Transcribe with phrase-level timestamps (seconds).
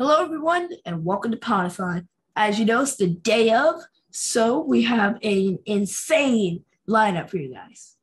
[0.00, 2.06] Hello, everyone, and welcome to Podify.
[2.36, 7.52] As you know, it's the day of, so we have an insane lineup for you
[7.52, 7.96] guys.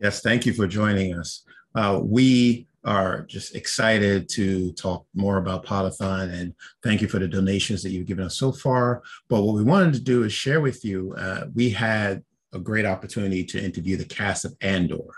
[0.00, 1.44] Yes, thank you for joining us.
[1.76, 7.28] Uh, we are just excited to talk more about Podathon and thank you for the
[7.28, 9.04] donations that you've given us so far.
[9.28, 12.84] But what we wanted to do is share with you, uh, we had a great
[12.84, 15.14] opportunity to interview the cast of Andor.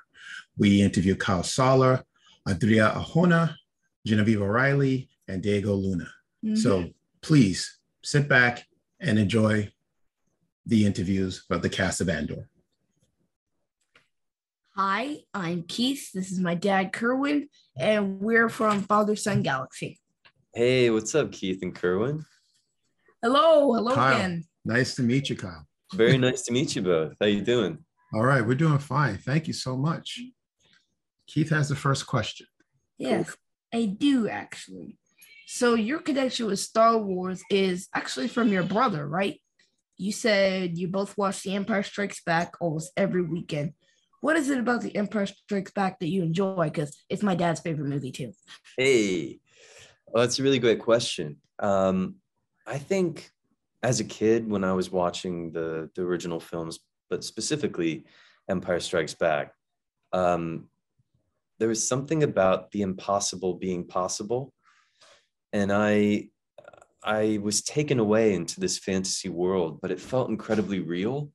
[0.59, 2.05] We interviewed Kyle Soller,
[2.46, 3.55] Adria Arjona,
[4.05, 6.08] Genevieve O'Reilly, and Diego Luna.
[6.44, 6.56] Mm-hmm.
[6.56, 6.90] So
[7.22, 8.66] please sit back
[9.00, 9.70] and enjoy
[10.66, 12.48] the interviews of the cast of Andor.
[14.77, 16.10] Hi, I'm Keith.
[16.12, 20.00] This is my dad, Kerwin, and we're from Father Son Galaxy.
[20.55, 22.24] Hey, what's up, Keith and Kerwin?
[23.22, 24.44] Hello, hello Kyle, again.
[24.64, 25.66] Nice to meet you, Kyle.
[25.92, 27.14] Very nice to meet you both.
[27.20, 27.78] How you doing?
[28.14, 29.19] All right, we're doing fine.
[29.19, 30.20] Thank you so much.
[31.27, 32.47] Keith has the first question.
[32.97, 33.36] Yes,
[33.74, 34.98] I do actually.
[35.52, 39.41] So your connection with Star Wars is actually from your brother, right?
[39.97, 43.72] You said you both watch The Empire Strikes Back almost every weekend.
[44.20, 46.66] What is it about The Empire Strikes Back that you enjoy?
[46.66, 48.33] Because it's my dad's favorite movie too.
[48.78, 49.41] Hey,
[50.06, 51.38] well, that's a really great question.
[51.58, 52.14] Um,
[52.64, 53.28] I think
[53.82, 56.78] as a kid, when I was watching the the original films,
[57.10, 58.06] but specifically
[58.48, 59.53] Empire Strikes Back,
[60.12, 60.69] um,
[61.58, 64.55] there was something about the impossible being possible
[65.53, 66.29] and I
[67.03, 71.33] I was taken away into this fantasy world, but it felt incredibly real.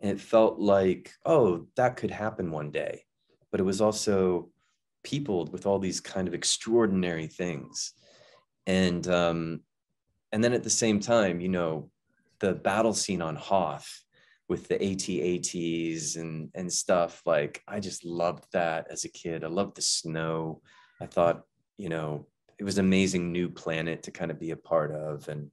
[0.00, 3.04] And it felt like, oh, that could happen one day.
[3.50, 4.50] But it was also
[5.04, 7.92] peopled with all these kind of extraordinary things.
[8.66, 9.60] And um,
[10.30, 11.90] and then at the same time, you know,
[12.40, 14.04] the battle scene on Hoth
[14.48, 19.44] with the AT-ATs and and stuff, like I just loved that as a kid.
[19.44, 20.62] I loved the snow.
[21.00, 21.42] I thought,
[21.76, 22.26] you know,
[22.62, 25.50] it was an amazing new planet to kind of be a part of and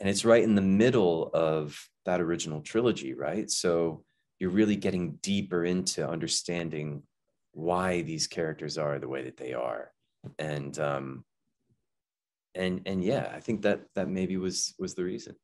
[0.00, 3.48] and it's right in the middle of that original trilogy right?
[3.48, 4.02] So
[4.40, 7.04] you're really getting deeper into understanding
[7.52, 9.92] why these characters are the way that they are.
[10.40, 11.24] And um
[12.56, 15.36] and and yeah i think that that maybe was was the reason.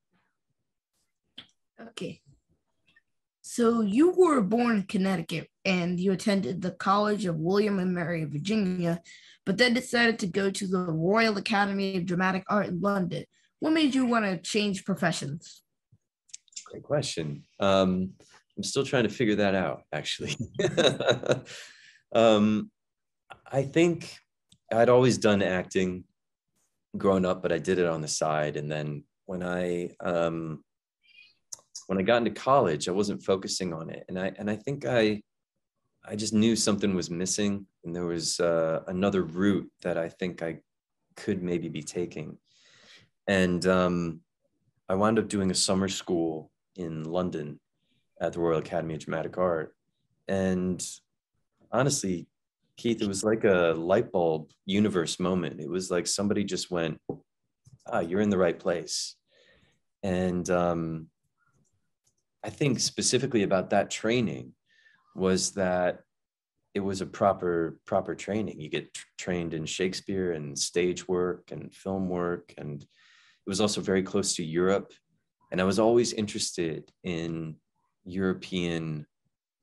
[1.80, 2.20] Okay.
[3.42, 8.22] So you were born in connecticut and you attended the college of william and mary
[8.22, 9.00] of virginia
[9.46, 13.24] but then decided to go to the Royal Academy of Dramatic Art in London.
[13.58, 15.62] What made you want to change professions?
[16.66, 17.42] Great question.
[17.58, 18.10] Um,
[18.56, 20.36] I'm still trying to figure that out, actually.
[22.14, 22.70] um,
[23.50, 24.14] I think
[24.72, 26.04] I'd always done acting
[26.96, 28.56] growing up, but I did it on the side.
[28.56, 30.62] And then when I um,
[31.86, 34.86] when I got into college, I wasn't focusing on it, and I and I think
[34.86, 35.22] I
[36.04, 40.42] I just knew something was missing, and there was uh, another route that I think
[40.42, 40.60] I
[41.16, 42.38] could maybe be taking.
[43.26, 44.20] And um,
[44.88, 47.60] I wound up doing a summer school in London
[48.20, 49.74] at the Royal Academy of Dramatic Art.
[50.26, 50.84] And
[51.70, 52.26] honestly,
[52.76, 55.60] Keith, it was like a light bulb universe moment.
[55.60, 56.98] It was like somebody just went,
[57.86, 59.16] ah, you're in the right place.
[60.02, 61.08] And um,
[62.42, 64.52] I think specifically about that training,
[65.14, 66.00] was that
[66.74, 68.60] it was a proper proper training.
[68.60, 72.88] You get t- trained in Shakespeare and stage work and film work, and it
[73.46, 74.92] was also very close to Europe.
[75.50, 77.56] And I was always interested in
[78.04, 79.06] European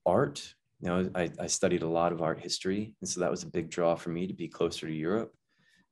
[0.05, 0.53] art.
[0.81, 3.47] You know, I, I studied a lot of art history, and so that was a
[3.51, 5.33] big draw for me to be closer to Europe.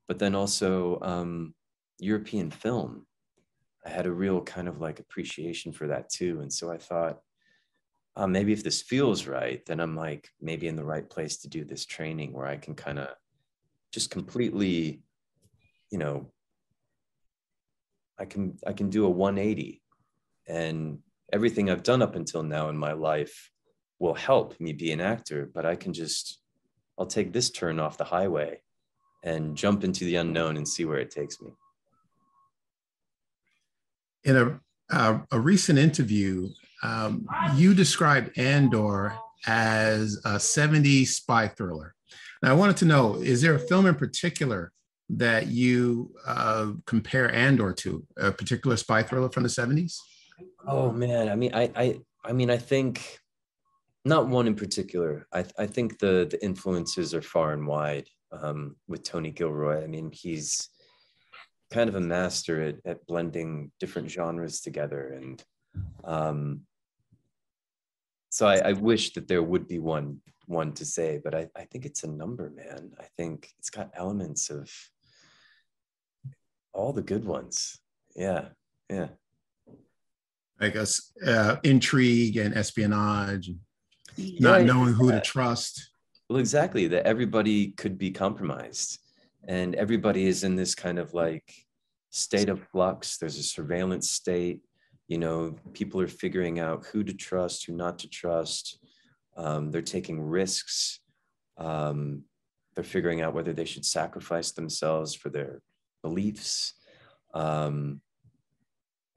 [0.08, 1.56] But then also um,
[2.00, 3.08] European film.
[3.86, 7.20] I had a real kind of like appreciation for that too, and so I thought
[8.18, 11.50] uh, maybe if this feels right, then I'm like maybe in the right place to
[11.50, 13.10] do this training where I can kind of
[13.92, 15.02] just completely,
[15.92, 16.32] you know,
[18.18, 19.82] I can I can do a 180
[20.48, 21.00] and
[21.34, 23.52] everything I've done up until now in my life
[24.00, 26.40] will help me be an actor, but I can just
[26.98, 28.62] I'll take this turn off the highway
[29.24, 31.52] and jump into the unknown and see where it takes me.
[34.24, 34.60] In a
[34.90, 36.48] uh, a recent interview,
[36.84, 39.16] um, you described Andor
[39.48, 41.94] as a 70s spy thriller.
[42.42, 44.72] Now, I wanted to know is there a film in particular
[45.10, 49.96] that you uh, compare Andor to, a particular spy thriller from the 70s?
[50.68, 51.30] Oh, man.
[51.30, 53.20] I mean, I, I, I mean, I think
[54.04, 55.28] not one in particular.
[55.34, 59.84] I, I think the, the influences are far and wide um, with Tony Gilroy.
[59.84, 60.70] I mean, he's
[61.72, 65.44] kind of a master at, at blending different genres together and
[66.04, 66.62] um,
[68.30, 71.64] so I, I, wish that there would be one one to say, but I, I
[71.66, 72.92] think it's a number, man.
[73.00, 74.70] I think it's got elements of
[76.74, 77.80] all the good ones.
[78.16, 78.50] Yeah,
[78.90, 79.08] yeah.
[80.60, 83.60] I guess uh, intrigue and espionage, and
[84.40, 85.92] not Yeah, knowing who to trust.
[86.30, 86.88] Well, exactly.
[86.88, 89.00] That everybody could be compromised,
[89.48, 91.54] and everybody is in this kind of like
[92.12, 93.18] state of flux.
[93.18, 94.62] There's a surveillance state.
[95.08, 98.80] You know, people are figuring out who to trust, who not to trust.
[99.38, 101.00] Um, they're taking risks.
[101.58, 102.24] Um,
[102.74, 105.62] they're figuring out whether they should sacrifice themselves for their
[106.02, 106.74] beliefs.
[107.34, 108.02] Um,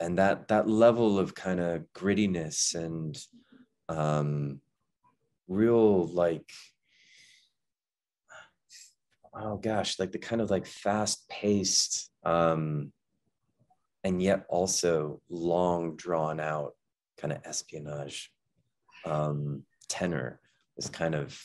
[0.01, 3.19] and that that level of kind of grittiness and
[3.89, 4.61] um,
[5.49, 6.51] real like
[9.35, 12.93] oh gosh like the kind of like fast paced um
[14.09, 16.73] and yet also long drawn out
[17.19, 18.33] kind of espionage
[19.05, 20.41] um tenor
[20.79, 21.39] is kind of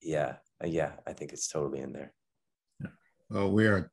[0.00, 2.12] yeah uh, yeah i think it's totally in there
[3.28, 3.90] Well, we are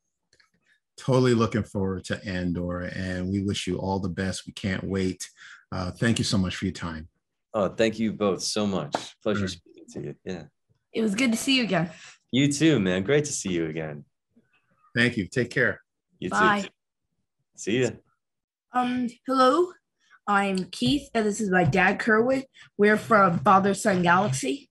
[0.95, 4.45] totally looking forward to Andor, and we wish you all the best.
[4.45, 5.27] We can't wait.
[5.71, 7.07] Uh, thank you so much for your time.
[7.56, 8.94] oh thank you both so much
[9.24, 9.57] pleasure Sure.
[9.57, 10.44] speaking to you yeah
[10.97, 11.89] It was good to see you again.
[12.38, 13.97] you too man great to see you again
[14.95, 15.25] Thank you.
[15.27, 15.75] Take care.
[16.19, 16.62] you Bye.
[16.62, 16.69] too
[17.56, 17.90] see ya
[18.74, 19.72] Um, hello,
[20.28, 22.44] I'm Keith, and this is my dad, Kerwin.
[22.78, 24.70] We're from Father Son Galaxy.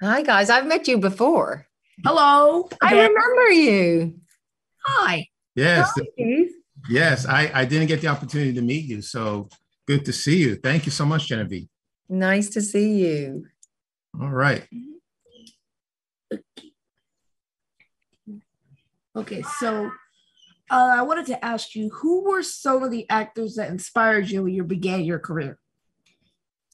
[0.00, 1.66] Hi guys, I've met you before.
[2.04, 2.68] Hello.
[2.80, 3.10] I again.
[3.12, 4.20] remember you.
[4.84, 5.26] Hi.
[5.54, 6.50] Yes, Keith.
[6.88, 7.26] yes.
[7.26, 9.48] I, I didn't get the opportunity to meet you, so
[9.86, 10.56] good to see you.
[10.56, 11.68] Thank you so much, Genevieve.
[12.08, 13.46] Nice to see you.
[14.20, 14.66] All right.
[19.14, 19.90] Okay, so
[20.70, 24.44] uh, I wanted to ask you, who were some of the actors that inspired you
[24.44, 25.58] when you began your career?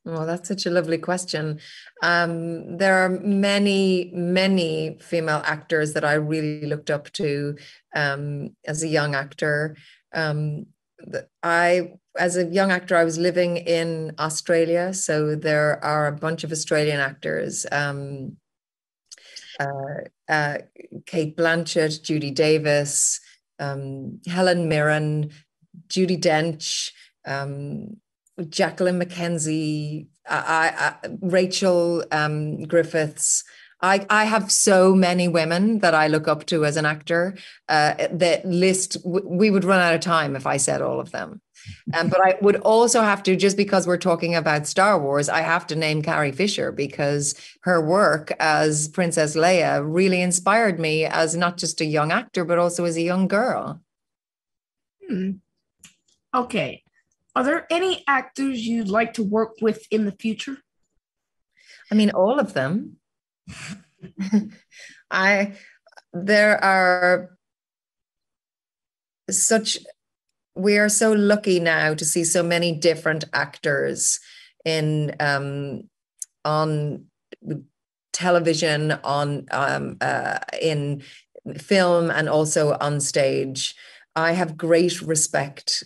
[0.05, 1.61] Well, that's such a lovely question.
[2.02, 7.56] Um, there are many, many female actors that I really looked up to
[7.94, 9.76] um, as a young actor.
[10.14, 10.67] Um,
[11.43, 16.43] I, as a young actor, I was living in Australia, so there are a bunch
[16.43, 17.67] of Australian actors.
[17.70, 18.38] Um,
[19.61, 20.58] uh, uh,
[21.06, 23.20] Cate Blanchett, Judy Davis,
[23.59, 25.31] um, Helen Mirren,
[25.89, 26.91] Judi Dench,
[27.27, 27.97] um,
[28.49, 33.45] Jacqueline McKenzie, I, I, Rachel um, Griffiths.
[33.81, 37.37] I, I have so many women that I look up to as an actor.
[37.69, 41.41] Uh, that list, we would run out of time if I said all of them.
[41.94, 45.41] Um, but I would also have to, just because we're talking about Star Wars, I
[45.41, 51.37] have to name Carrie Fisher because her work as Princess Leia really inspired me as
[51.37, 53.81] not just a young actor, but also as a young girl.
[55.09, 55.31] Hmm.
[56.35, 56.82] Okay.
[57.35, 60.59] Are there any actors you'd like to work with in the future?
[61.91, 62.97] I mean, all of them.
[65.11, 65.55] I
[66.12, 67.38] there are
[69.31, 69.79] such
[70.59, 74.19] we are so lucky now to see so many different actors
[74.65, 75.83] in um
[76.45, 77.05] on
[78.13, 81.03] television on um uh, in
[81.57, 83.75] film and also on stage.
[84.17, 85.85] I have great respect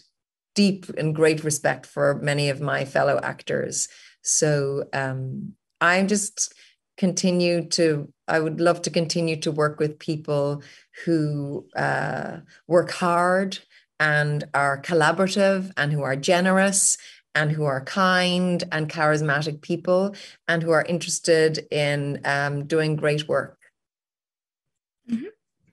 [0.54, 3.88] deep and great respect for many of my fellow actors.
[4.22, 6.54] So um i'm just
[6.96, 10.62] continue to i would love to continue to work with people
[11.04, 12.36] who uh,
[12.68, 13.58] work hard
[14.02, 16.98] and are collaborative and who are generous
[17.34, 20.14] and who are kind and charismatic people
[20.48, 23.58] and who are interested in um, doing great work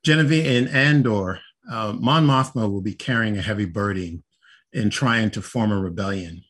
[0.04, 4.24] Genevieve in Andor, uh, Mon Mothma will be carrying a heavy burden
[4.72, 6.44] in trying to form a rebellion.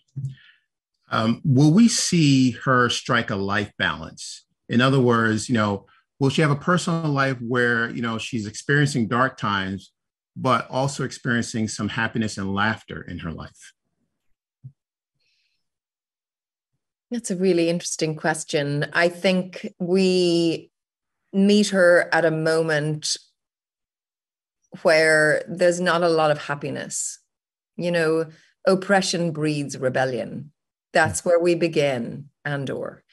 [1.11, 4.45] Um, will we see her strike a life balance?
[4.67, 5.87] In other words, you know,
[6.19, 9.91] will she have a personal life where you know she's experiencing dark times,
[10.41, 13.73] but also experiencing some happiness and laughter in her life?
[17.11, 18.85] That's a really interesting question.
[18.93, 20.71] I think we
[21.33, 23.17] meet her at a moment
[24.83, 27.19] where there's not a lot of happiness.
[27.75, 28.25] You know,
[28.67, 30.51] oppression breeds rebellion.
[30.93, 31.29] That's hmm.
[31.29, 33.03] where we begin, Andor.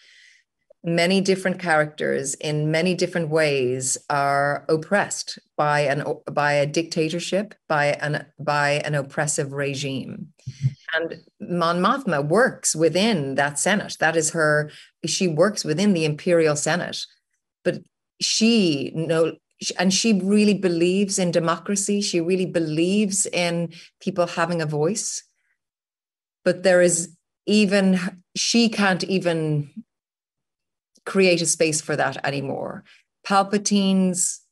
[0.88, 7.87] Many different characters in many different ways are oppressed by an by a dictatorship, by
[8.00, 10.28] an by an oppressive regime.
[10.95, 13.97] And Mon Mothma works within that Senate.
[13.99, 14.71] That is her,
[15.05, 17.05] she works within the Imperial Senate.
[17.64, 17.83] But
[18.21, 19.33] she no
[19.81, 22.00] and she really believes in democracy.
[22.00, 25.25] She really believes in people having a voice.
[26.45, 27.16] But there is
[27.47, 27.99] even
[28.37, 29.71] she can't even
[31.06, 32.84] create a space for that anymore.
[33.25, 34.42] Palpatine's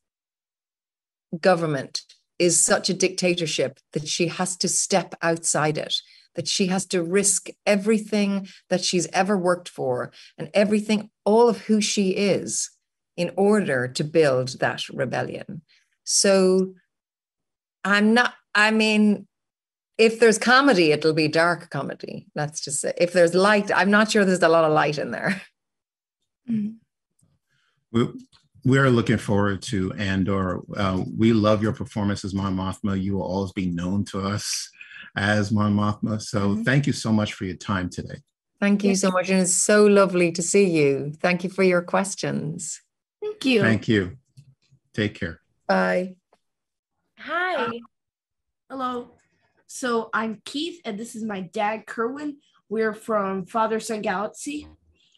[1.39, 2.01] government
[2.39, 5.95] is such a dictatorship that she has to step outside it,
[6.35, 11.61] that she has to risk everything that she's ever worked for and everything, all of
[11.61, 12.71] who she is,
[13.15, 15.61] in order to build that rebellion.
[16.03, 16.73] So
[17.83, 19.27] I'm not, I mean,
[19.97, 22.27] if there's comedy, it'll be dark comedy.
[22.35, 25.11] Let's just say if there's light, I'm not sure there's a lot of light in
[25.11, 25.41] there.
[26.49, 26.75] Mm-hmm.
[27.91, 28.07] We,
[28.65, 30.61] we are looking forward to Andor.
[30.75, 33.01] Uh, we love your performance as Mon Mothma.
[33.01, 34.69] You will always be known to us
[35.15, 36.21] as Mon Mothma.
[36.21, 36.63] So mm-hmm.
[36.63, 38.17] thank you so much for your time today.
[38.59, 39.29] Thank you so much.
[39.29, 41.13] And it's so lovely to see you.
[41.21, 42.81] Thank you for your questions.
[43.21, 43.61] Thank you.
[43.61, 44.17] Thank you.
[44.93, 45.41] Take care.
[45.67, 46.15] Bye.
[47.19, 47.55] Hi.
[47.55, 47.71] Uh,
[48.69, 49.11] hello.
[49.67, 52.37] So I'm Keith, and this is my dad, Kerwin.
[52.69, 54.67] We're from Father Son Galaxy.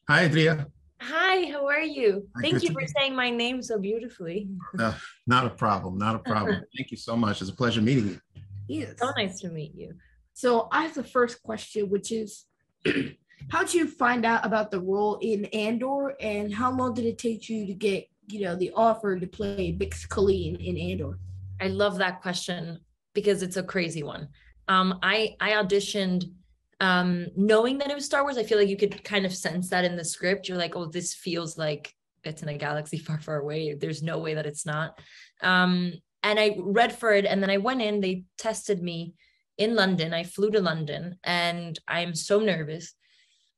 [0.10, 0.68] Hi, Adria.
[1.00, 2.28] Hi, how are you?
[2.36, 4.50] Hi, Thank you for saying my name so beautifully.
[4.80, 4.94] Uh,
[5.28, 5.98] not a problem.
[5.98, 6.64] Not a problem.
[6.78, 7.42] Thank you so much.
[7.42, 8.20] It's a pleasure meeting you.
[8.68, 8.96] Yes.
[8.98, 9.94] So nice to meet you.
[10.34, 12.46] So I have the first question, which is
[13.50, 17.18] how did you find out about the role in Andor and how long did it
[17.18, 21.20] take you to get, you know, the offer to play Bix Caleen in Andor?
[21.62, 22.80] I love that question
[23.14, 24.28] because it's a crazy one.
[24.68, 26.32] Um, I I auditioned
[26.80, 28.38] um, knowing that it was Star Wars.
[28.38, 30.48] I feel like you could kind of sense that in the script.
[30.48, 31.94] You're like, oh, this feels like
[32.24, 33.74] it's in a galaxy far, far away.
[33.74, 35.00] There's no way that it's not.
[35.42, 35.94] Um,
[36.24, 38.02] and I read for it, and then I went in.
[38.02, 39.14] They tested me
[39.58, 40.14] in London.
[40.14, 42.94] I flew to London, and I'm so nervous.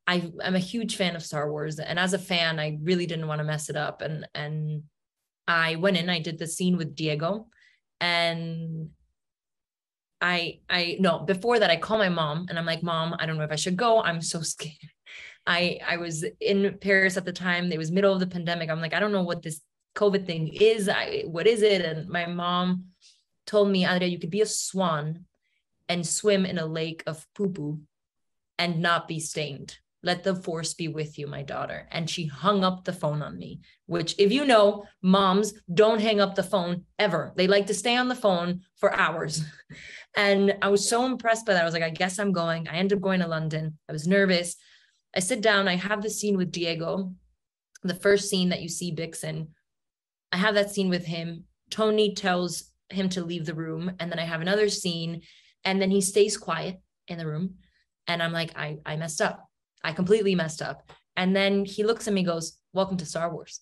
[0.08, 3.28] I, I'm a huge fan of Star Wars, and as a fan, I really didn't
[3.28, 4.02] want to mess it up.
[4.02, 4.84] And and
[5.48, 6.10] I went in.
[6.10, 7.48] I did the scene with Diego,
[8.00, 8.90] and
[10.22, 13.38] I I no before that I call my mom and I'm like mom I don't
[13.38, 14.02] know if I should go.
[14.02, 14.76] I'm so scared.
[15.48, 17.72] I I was in Paris at the time.
[17.72, 18.70] It was middle of the pandemic.
[18.70, 19.62] I'm like I don't know what this
[19.96, 20.90] COVID thing is.
[20.90, 21.82] I what is it?
[21.82, 22.86] And my mom
[23.46, 25.26] told me Adria you could be a swan
[25.88, 27.80] and swim in a lake of poo poo
[28.58, 31.88] and not be stained let the force be with you, my daughter.
[31.92, 36.22] And she hung up the phone on me, which, if you know, moms don't hang
[36.22, 37.34] up the phone ever.
[37.36, 39.44] They like to stay on the phone for hours.
[40.18, 41.62] And I was so impressed by that.
[41.62, 42.68] I was like, I guess I'm going.
[42.68, 43.78] I ended up going to London.
[43.88, 44.56] I was nervous.
[45.16, 47.14] I sit down, I have the scene with Diego,
[47.84, 49.50] the first scene that you see Bixen.
[50.32, 51.44] I have that scene with him.
[51.70, 53.92] Tony tells him to leave the room.
[54.00, 55.22] And then I have another scene,
[55.64, 57.56] and then he stays quiet in the room.
[58.08, 59.49] And I'm like, I, I messed up
[59.84, 60.92] I completely messed up.
[61.16, 63.62] And then he looks at me and goes, Welcome to Star Wars.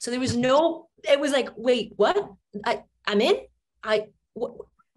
[0.00, 2.16] So there was no, it was like, wait, what?
[2.64, 3.36] I, I'm in?
[3.84, 4.06] I,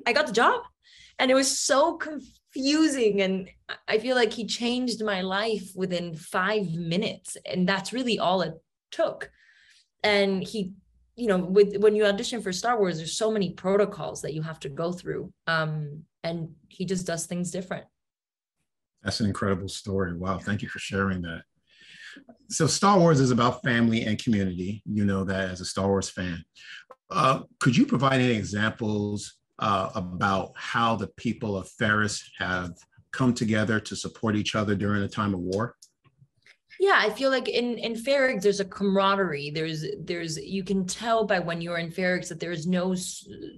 [0.08, 0.62] I got the job.
[1.20, 3.22] And it was so confusing.
[3.22, 3.50] And
[3.88, 7.36] I feel like he changed my life within five minutes.
[7.46, 8.54] And that's really all it
[8.92, 9.30] took.
[10.04, 10.72] And he,
[11.16, 14.42] you know, with when you audition for Star Wars, there's so many protocols that you
[14.42, 15.34] have to go through.
[15.48, 17.86] Um, and he just does things different.
[19.04, 20.16] That's an incredible story.
[20.16, 20.40] Wow.
[20.40, 21.44] Thank you for sharing that.
[22.50, 24.84] So, Star Wars is about family and community.
[24.86, 26.44] You know that as a Star Wars fan.
[27.10, 32.74] Uh, could you provide any examples uh, about how the people of Ferrix have
[33.12, 35.76] come together to support each other during a time of war?
[36.80, 39.52] Yeah i feel like in in Ferrix there's a camaraderie.
[39.52, 42.96] There's there's you can tell by when you're in Ferrix that there's no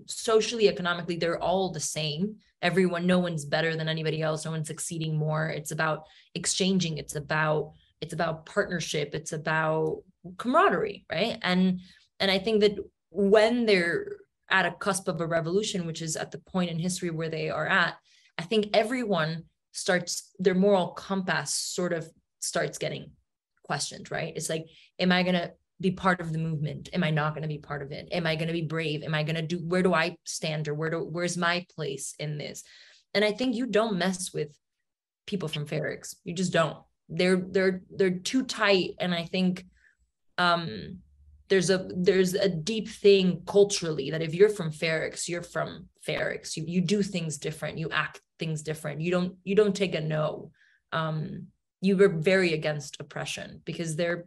[0.07, 2.35] socially economically they're all the same.
[2.61, 4.45] Everyone no one's better than anybody else.
[4.45, 5.47] No one's succeeding more.
[5.49, 6.03] It's about
[6.33, 6.97] exchanging.
[6.97, 9.13] It's about it's about partnership.
[9.13, 10.03] It's about
[10.37, 11.37] camaraderie right?
[11.41, 11.79] And
[12.19, 12.77] and i think that
[13.09, 14.17] when they're
[14.49, 17.49] at a cusp of a revolution which is at the point in history where they
[17.49, 17.95] are at
[18.37, 22.09] i think everyone starts their moral compass sort of
[22.45, 23.11] starts getting
[23.63, 24.33] questioned, right?
[24.35, 24.65] It's like,
[24.99, 26.89] am I going to be part of the movement?
[26.93, 28.07] Am I not going to be part of it?
[28.11, 29.03] Am I going to be brave?
[29.03, 32.15] Am I going to do, where do I stand or where do, where's my place
[32.19, 32.63] in this?
[33.13, 34.57] And I think you don't mess with
[35.25, 36.15] people from Ferrix.
[36.23, 36.77] You just don't.
[37.09, 38.91] They're, they're, they're too tight.
[38.99, 39.65] And I think,
[40.37, 40.99] um,
[41.47, 46.57] there's a there's a deep thing culturally that if you're from Ferrix, you're from Ferrix.
[46.57, 47.77] You you do things different.
[47.77, 49.01] You act things different.
[49.01, 50.51] You don't you don't take a no.
[50.91, 51.47] Um,
[51.81, 54.25] you were very against oppression because they're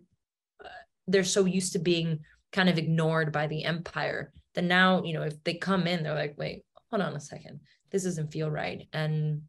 [0.65, 0.69] uh,
[1.07, 2.21] they're so used to being
[2.53, 6.15] kind of ignored by the empire that now you know if they come in they're
[6.15, 7.61] like wait hold on a second.
[7.91, 8.87] This doesn't feel right.
[8.93, 9.43] And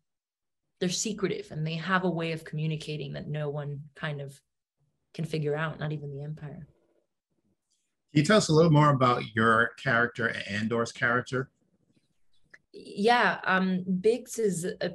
[0.80, 4.40] they're secretive and they have a way of communicating that no one kind of
[5.14, 6.68] can figure out not even the empire.
[8.12, 11.50] Can you tell us a little more about your character and andor's character?
[12.72, 14.94] Yeah um Bix is a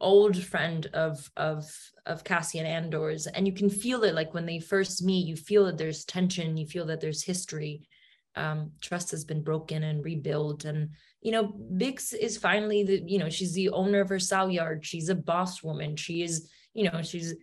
[0.00, 1.70] old friend of of
[2.04, 5.64] of Cassian Andor's and you can feel it like when they first meet you feel
[5.66, 7.88] that there's tension you feel that there's history
[8.34, 10.90] um, trust has been broken and rebuilt and
[11.26, 14.86] you know, Bix is finally the, you know, she's the owner of her sal yard.
[14.86, 15.96] She's a boss woman.
[15.96, 17.34] She is, you know, she's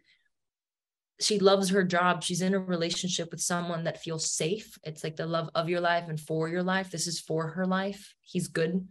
[1.20, 2.24] she loves her job.
[2.24, 4.78] She's in a relationship with someone that feels safe.
[4.84, 6.92] It's like the love of your life and for your life.
[6.92, 8.14] This is for her life.
[8.22, 8.88] He's good,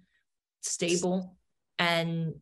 [0.60, 1.38] stable.
[1.78, 2.34] And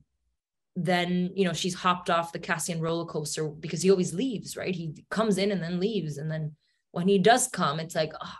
[0.77, 4.75] then, you know, she's hopped off the Cassian roller coaster because he always leaves, right?
[4.75, 6.17] He comes in and then leaves.
[6.17, 6.55] And then
[6.93, 8.35] when he does come, it's like, oh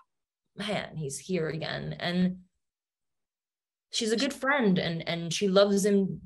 [0.57, 1.97] man, he's here again.
[1.99, 2.39] And
[3.91, 6.21] she's a good friend and and she loves him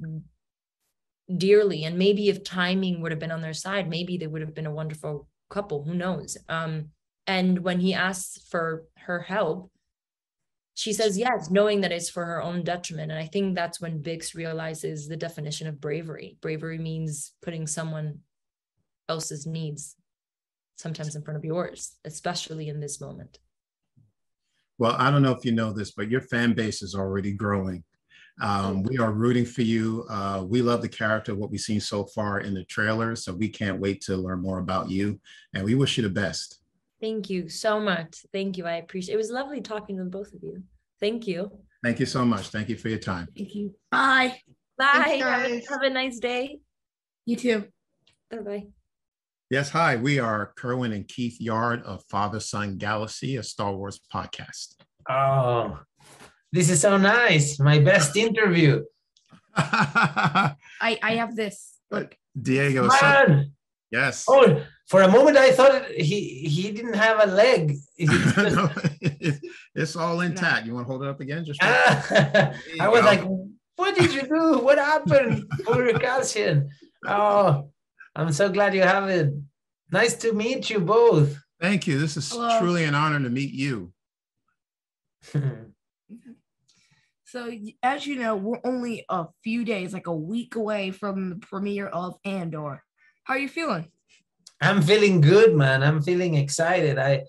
[1.39, 4.55] dearly and maybe if timing would have been on their side maybe they would have
[4.55, 6.87] been a wonderful couple who knows um
[7.27, 9.71] and when he asks for her help
[10.75, 14.03] she says yes knowing that it's for her own detriment and i think that's when
[14.03, 18.19] bix realizes the definition of bravery bravery means putting someone
[19.09, 19.97] else's needs
[20.77, 23.39] sometimes in front of yours especially in this moment
[24.79, 27.83] well i don't know if you know this but your fan base is already growing
[28.41, 30.05] um, we are rooting for you.
[30.11, 33.15] Uh, we love the character, what we've seen so far in the trailer.
[33.15, 35.21] So we can't wait to learn more about you.
[35.55, 36.59] And we wish you the best.
[37.01, 38.25] Thank you so much.
[38.33, 38.67] Thank you.
[38.67, 39.19] I appreciate it.
[39.19, 40.63] was lovely talking to both of you.
[41.01, 41.51] Thank you.
[41.83, 42.49] Thank you so much.
[42.49, 43.29] Thank you for your time.
[43.37, 43.75] Thank you.
[43.91, 44.39] Bye.
[44.79, 45.21] Bye.
[45.23, 46.59] Have a, have a nice day.
[47.27, 47.65] You too.
[48.31, 48.67] Bye bye.
[49.51, 49.97] Yes, hi.
[49.97, 54.75] We are Kerwin and Keith Yard of Father Son Galaxy, a Star Wars podcast.
[55.09, 55.79] Oh,
[56.51, 57.61] this is so nice.
[57.61, 58.83] My best interview.
[59.57, 61.75] I I have this.
[61.91, 62.17] Look.
[62.41, 62.89] Diego.
[62.89, 62.99] Man.
[62.99, 63.45] So,
[63.95, 64.25] yes.
[64.29, 66.21] Oh, for a moment I thought he
[66.55, 67.77] he didn't have a leg.
[67.99, 68.71] no,
[69.75, 70.63] it's all intact.
[70.63, 70.67] No.
[70.67, 71.45] You want to hold it up again?
[71.45, 73.07] Just ah, I was go.
[73.07, 73.23] like,
[73.77, 74.59] what did you do?
[74.59, 76.69] What happened, poor Cassian?
[77.07, 77.71] Oh,
[78.15, 79.31] I'm so glad you have it.
[79.91, 81.39] Nice to meet you both.
[81.61, 81.99] Thank you.
[81.99, 82.59] This is Hello.
[82.59, 83.93] truly an honor to meet you.
[87.35, 87.51] So,
[87.83, 91.89] as you know, we're only a few days, like a week away from the premiere
[91.89, 92.84] of Andor.
[93.25, 93.89] How are you feeling?
[94.61, 95.83] I'm feeling good, man.
[95.83, 96.99] I'm feeling excited.
[96.99, 97.25] I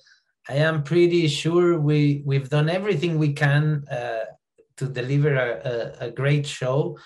[0.49, 4.25] I am pretty sure we we've done everything we can uh,
[4.75, 6.97] to deliver a, a, a, great show.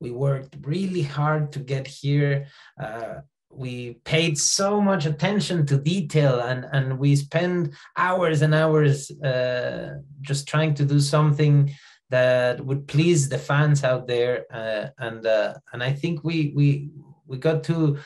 [0.00, 2.48] We worked really hard to get here.
[2.82, 3.20] Uh,
[3.50, 9.94] we paid so much attention to detail and and we spend hours and hours uh,
[10.22, 11.72] just trying to do something
[12.10, 16.90] that would please the fans out there, uh, and uh, and I think we we
[17.26, 17.98] we got to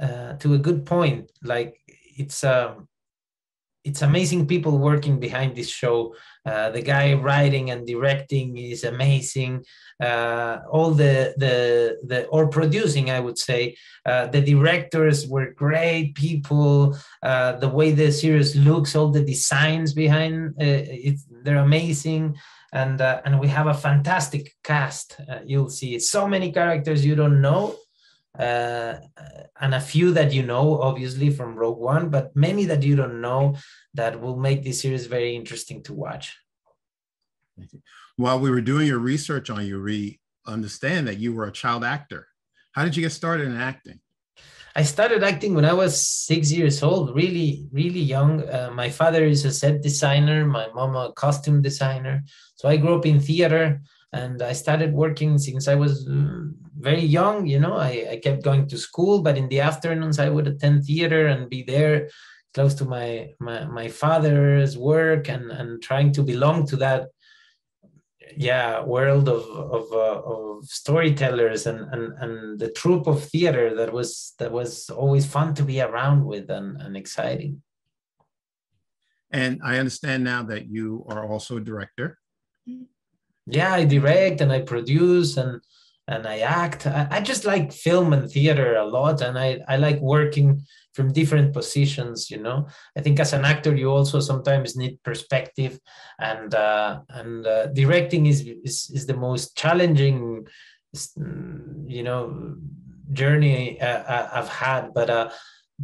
[0.00, 1.30] uh, to a good point.
[1.42, 1.78] Like
[2.16, 2.88] it's um,
[3.84, 6.14] it's amazing people working behind this show.
[6.46, 9.64] Uh, the guy writing and directing is amazing.
[10.00, 13.76] Uh, all the the the or producing, I would say,
[14.06, 16.96] uh, the directors were great people.
[17.22, 22.36] Uh, the way the series looks, all the designs behind uh, it, they're amazing
[22.72, 25.20] and uh, and we have a fantastic cast.
[25.44, 27.76] You'll see so many characters you don't know,
[28.38, 28.94] uh,
[29.60, 33.20] and a few that you know, obviously from Rogue One, but many that you don't
[33.20, 33.56] know
[33.94, 36.36] that will make this series very interesting to watch.
[38.16, 41.84] While we were doing your research on you, we understand that you were a child
[41.84, 42.28] actor.
[42.72, 44.00] How did you get started in acting?
[44.74, 48.48] I started acting when I was six years old, really, really young.
[48.48, 52.24] Uh, my father is a set designer, my mom a costume designer.
[52.54, 53.82] So I grew up in theater
[54.12, 57.46] and I started working since I was mm, very young.
[57.46, 60.84] You know, I, I kept going to school, but in the afternoons I would attend
[60.84, 62.08] theater and be there
[62.54, 67.08] close to my my, my father's work and, and trying to belong to that
[68.36, 73.92] yeah world of of, uh, of storytellers and, and and the troupe of theater that
[73.92, 77.62] was that was always fun to be around with and, and exciting
[79.30, 82.18] and i understand now that you are also a director
[83.46, 85.60] yeah i direct and i produce and
[86.08, 86.86] and i act.
[86.86, 91.12] I, I just like film and theater a lot and i i like working from
[91.12, 92.66] different positions you know?
[92.96, 95.78] I think as an actor you also sometimes need perspective
[96.18, 100.46] and uh, and uh, directing is, is is the most challenging
[101.86, 102.56] you know
[103.12, 104.92] journey uh, uh i've had.
[104.94, 105.30] But uh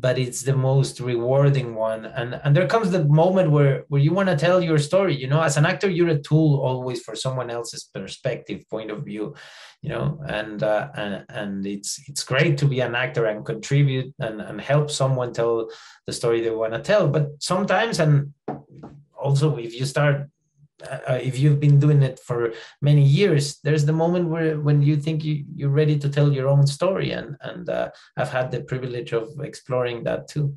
[0.01, 2.07] but it's the most rewarding one.
[2.07, 5.27] And and there comes the moment where where you want to tell your story you
[5.27, 5.43] know?
[5.43, 9.35] As an actor you're a tool always for someone else's perspective point of view
[9.83, 10.21] you know?
[10.27, 14.61] And uh, and and it's it's great to be an actor and contribute and, and
[14.61, 15.69] help someone tell
[16.07, 17.09] the story they want to tell.
[17.09, 18.33] But sometimes and
[19.19, 20.29] also if you start
[20.87, 24.97] uh, if you've been doing it for many years there's the moment where when you
[24.97, 28.61] think you, you're ready to tell your own story and and uh, i've had the
[28.61, 30.57] privilege of exploring that too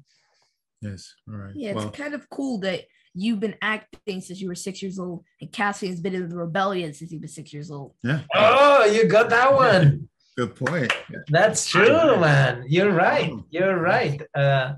[0.81, 2.81] yes all right yeah well, it's kind of cool that
[3.13, 6.35] you've been acting since you were six years old, and Cassian has been in the
[6.35, 7.93] rebellion since he was six years old.
[8.03, 8.21] Yeah.
[8.33, 10.09] Oh, you got that one.
[10.37, 10.93] Good point.
[11.09, 11.19] Yeah.
[11.29, 12.63] That's true, man.
[12.67, 13.33] You're right.
[13.49, 14.21] You're right.
[14.33, 14.73] Uh,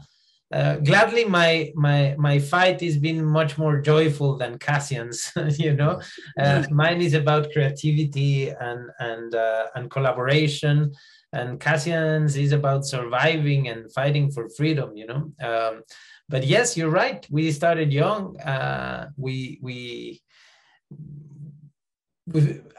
[0.53, 5.31] uh, gladly, my my my fight has been much more joyful than Cassian's.
[5.57, 5.99] you know,
[6.39, 10.93] uh, mine is about creativity and and uh, and collaboration,
[11.31, 14.95] and Cassian's is about surviving and fighting for freedom.
[14.95, 15.81] You know, um,
[16.29, 17.25] but yes, you're right.
[17.31, 18.39] We started young.
[18.39, 20.21] Uh, we we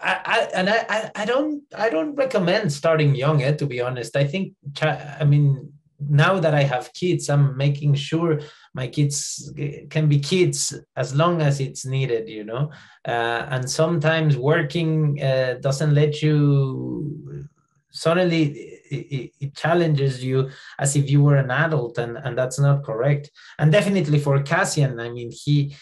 [0.02, 4.16] I, I, and I, I don't I don't recommend starting young eh, to be honest
[4.16, 5.73] I think I mean
[6.08, 8.40] now that I have kids I'm making sure
[8.74, 9.52] my kids
[9.90, 12.70] can be kids as long as it's needed you know?
[13.06, 17.46] Uh, and sometimes working uh, doesn't let you
[17.90, 18.42] suddenly
[18.90, 23.30] it, it, challenges you as if you were an adult and and that's not correct.
[23.58, 25.76] And definitely for Cassian I mean he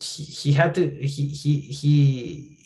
[0.00, 2.61] he, he had to he he he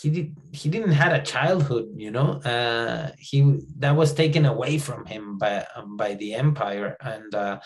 [0.00, 2.40] he did he didn't had a childhood you know?
[2.42, 6.96] Uh he that was taken away from him by um, by the empire.
[7.00, 7.60] And uh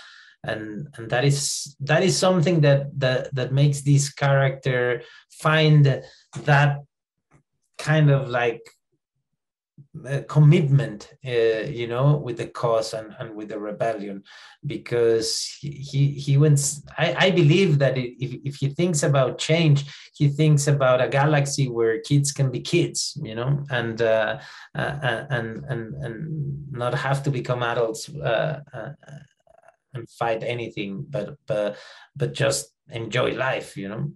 [0.45, 6.03] and and that is that is something that that that makes this character find
[6.45, 6.81] that
[7.79, 8.63] kind of like
[10.27, 14.23] commitment, uh, you know, with the cause and, and with the rebellion,
[14.65, 16.59] because he he went.
[16.97, 21.69] I, I believe that if if he thinks about change, he thinks about a galaxy
[21.69, 24.39] where kids can be kids, you know, and uh,
[24.75, 28.93] uh, and and and not have to become adults uh, uh,
[29.95, 31.77] and fight anything, but but
[32.17, 34.13] but just enjoy life, you know.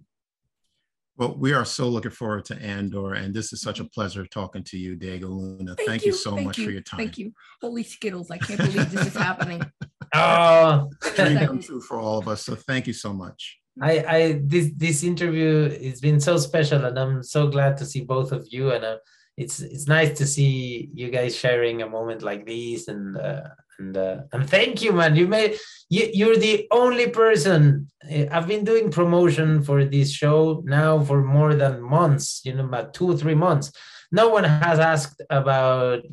[1.17, 4.63] Well, we are so looking forward to Andor, and this is such a pleasure talking
[4.65, 5.73] to you, Diego Luna.
[5.73, 6.65] Thank, Thank you, you, so Thank much you.
[6.65, 6.99] for your time.
[6.99, 7.33] Thank you.
[7.59, 8.29] Holy Skittles.
[8.29, 9.61] I can't believe this is happening.
[10.15, 12.45] Oh, dream come true for all of us.
[12.45, 13.59] So thank you so much.
[13.81, 18.05] I, I this this interview has been so special, and I'm so glad to see
[18.05, 18.71] both of you.
[18.71, 18.97] And uh,
[19.35, 23.49] it's it's nice to see you guys sharing a moment like this, and uh,
[23.79, 25.15] and uh, and thank you man.
[25.15, 25.57] You made
[25.89, 31.23] you, you're the only person eh, i've been doing promotion for this show now for
[31.23, 33.71] more than months you know about two or three months.
[34.11, 36.03] No one has asked about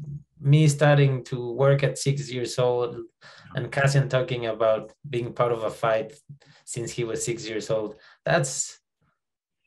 [0.40, 2.96] me starting to work at six years old
[3.54, 6.12] and Cassian talking about being part of a fight
[6.64, 7.96] since he was six years old.
[8.24, 8.80] That's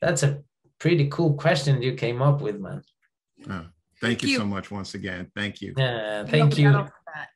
[0.02, 0.44] that's a
[0.78, 2.84] pretty cool question you came up with man.
[3.50, 5.32] Oh, thank, thank you, you, so much once again.
[5.36, 5.74] Thank you.
[5.78, 6.88] Yeah thank you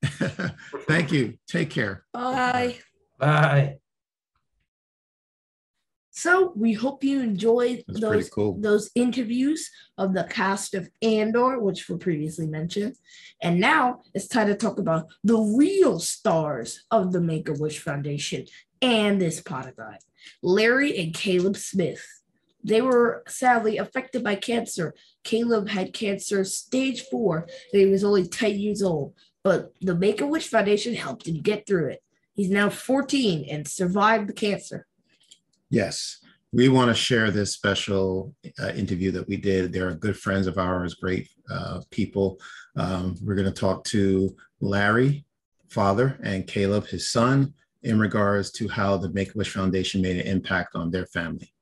[0.88, 1.38] Thank you.
[1.48, 2.06] Take care.
[2.14, 2.78] Bye.
[3.20, 3.78] Bye.
[6.14, 8.58] So we hope you enjoyed That's those cool.
[8.60, 12.96] those interviews of the cast of Andor, which were previously mentioned.
[13.42, 17.80] And now it's time to talk about the real stars of the Make a Wish
[17.80, 18.46] Foundation
[18.82, 19.98] and this Podathon,
[20.44, 22.06] Larry and Caleb Smith.
[22.64, 24.94] They were sadly affected by cancer.
[25.24, 30.22] Caleb had cancer stage four, and he was only 10 years old but the Make
[30.22, 32.04] a Wish Foundation helped him get through it.
[32.34, 34.88] He's now 14 and survived the cancer.
[35.70, 36.20] Yes,
[36.54, 39.72] we want to share this special uh, interview that we did.
[39.72, 42.40] They're good friends of ours, great uh, people.
[42.76, 45.26] Um, we're going to talk to Larry,
[45.70, 50.18] father, and Caleb, his son, in regards to how the Make a Wish Foundation made
[50.18, 51.54] an impact on their family.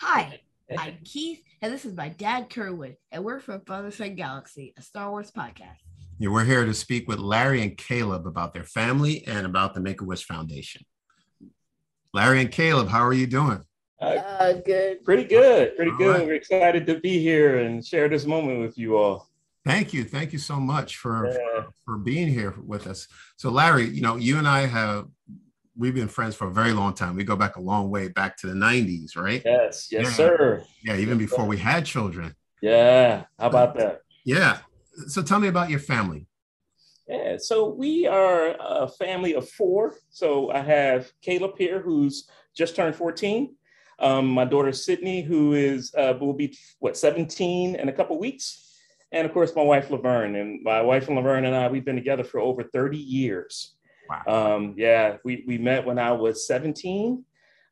[0.00, 0.40] Hi,
[0.76, 4.82] I'm Keith, and this is my dad, Kerwin, and we're from Father Son Galaxy, a
[4.82, 5.89] Star Wars podcast.
[6.20, 9.80] Yeah, we're here to speak with Larry and Caleb about their family and about the
[9.80, 10.84] Make a Wish Foundation.
[12.12, 13.64] Larry and Caleb, how are you doing?
[13.98, 15.02] Uh, good.
[15.02, 15.74] Pretty good.
[15.76, 16.18] Pretty all good.
[16.18, 16.26] Right.
[16.26, 19.30] We're excited to be here and share this moment with you all.
[19.64, 20.04] Thank you.
[20.04, 21.62] Thank you so much for, yeah.
[21.62, 23.08] for, for being here with us.
[23.38, 25.06] So, Larry, you know, you and I have
[25.74, 27.16] we've been friends for a very long time.
[27.16, 29.40] We go back a long way, back to the '90s, right?
[29.42, 30.10] Yes, yes, yeah.
[30.10, 30.64] sir.
[30.84, 32.34] Yeah, even before we had children.
[32.60, 33.24] Yeah.
[33.38, 34.02] How about that?
[34.26, 34.58] Yeah
[35.08, 36.26] so tell me about your family.
[37.08, 39.96] Yeah, so we are a family of four.
[40.10, 43.54] So I have Caleb here, who's just turned 14.
[43.98, 48.78] Um, my daughter Sydney, who is uh, will be what 17 in a couple weeks,
[49.12, 50.36] and of course my wife Laverne.
[50.36, 53.74] And my wife and Laverne and I, we've been together for over 30 years.
[54.08, 54.56] Wow.
[54.56, 57.24] Um, yeah, we we met when I was 17,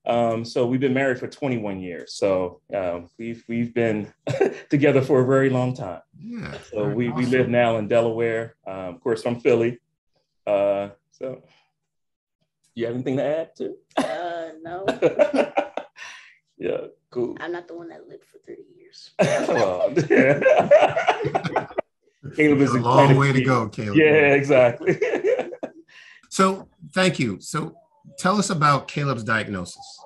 [0.07, 2.15] um, so we've been married for 21 years.
[2.15, 4.13] So um, we've we've been
[4.71, 6.01] together for a very long time.
[6.19, 6.57] Yeah.
[6.71, 7.19] So we, awesome.
[7.19, 8.55] we live now in Delaware.
[8.67, 9.79] Um, of course, from Philly.
[10.47, 11.43] Uh, so
[12.75, 13.75] you have anything to add to?
[13.97, 14.87] Uh, no.
[16.59, 17.37] yeah, cool.
[17.41, 19.11] I'm not the one that lived for 30 years.
[19.19, 21.67] well, yeah.
[22.35, 23.97] Caleb is a long way to go, Caleb.
[23.97, 24.99] Yeah, exactly.
[26.31, 27.41] so thank you.
[27.41, 27.75] So
[28.19, 30.01] tell us about Caleb's diagnosis.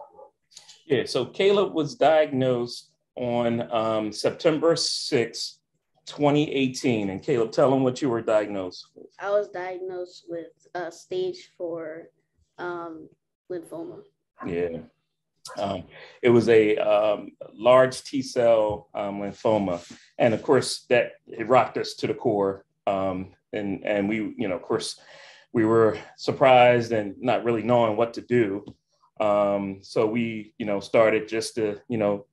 [0.86, 5.58] Yeah, so Caleb was diagnosed on um, September 6,
[6.06, 7.10] 2018.
[7.10, 9.06] And Caleb, tell them what you were diagnosed with.
[9.18, 12.08] I was diagnosed with uh, stage four
[12.58, 13.08] um,
[13.50, 14.00] lymphoma.
[14.46, 14.78] Yeah.
[15.58, 15.84] Um,
[16.22, 19.80] it was a um, large T cell um, lymphoma.
[20.18, 22.64] And of course, that it rocked us to the core.
[22.86, 24.98] Um, and, and we, you know, of course,
[25.52, 28.64] we were surprised and not really knowing what to do.
[29.20, 32.26] Um, so we, you know, started just to, you know,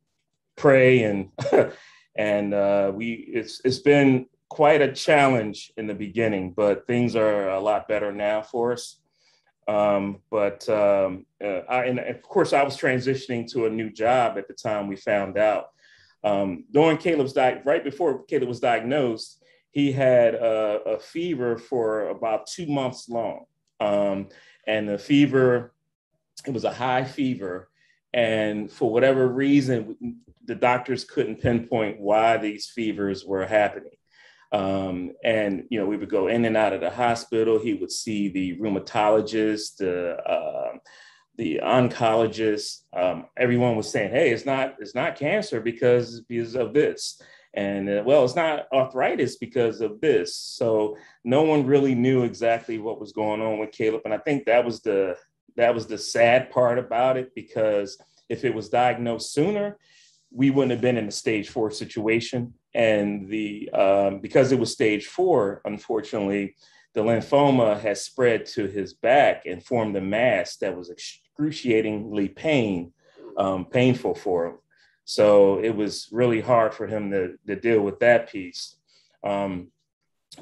[0.55, 1.31] pray and
[2.17, 7.49] and uh, we it's it's been quite a challenge in the beginning, but things are
[7.49, 8.97] a lot better now for us.
[9.67, 14.37] Um, but um, uh, I, and of course, I was transitioning to a new job
[14.37, 15.67] at the time we found out.
[16.23, 22.09] Um, during Caleb's di- right before Caleb was diagnosed, he had a, a fever for
[22.09, 23.45] about two months long,
[23.79, 24.29] um,
[24.67, 25.73] and the fever
[26.47, 27.69] it was a high fever,
[28.13, 33.91] and for whatever reason, the doctors couldn't pinpoint why these fevers were happening.
[34.51, 37.59] Um, and you know, we would go in and out of the hospital.
[37.59, 40.77] He would see the rheumatologist, the uh,
[41.37, 42.81] the oncologist.
[42.93, 47.21] Um, everyone was saying, "Hey, it's not it's not cancer because because of this."
[47.53, 50.35] And uh, well, it's not arthritis because of this.
[50.35, 54.01] So no one really knew exactly what was going on with Caleb.
[54.05, 55.15] And I think that was the
[55.55, 57.97] that was the sad part about it because
[58.29, 59.77] if it was diagnosed sooner,
[60.31, 62.53] we wouldn't have been in a stage four situation.
[62.73, 66.55] And the um, because it was stage four, unfortunately,
[66.93, 72.93] the lymphoma has spread to his back and formed a mass that was excruciatingly pain,
[73.37, 74.57] um, painful for him.
[75.09, 78.75] So it was really hard for him to, to deal with that piece.
[79.23, 79.71] Um,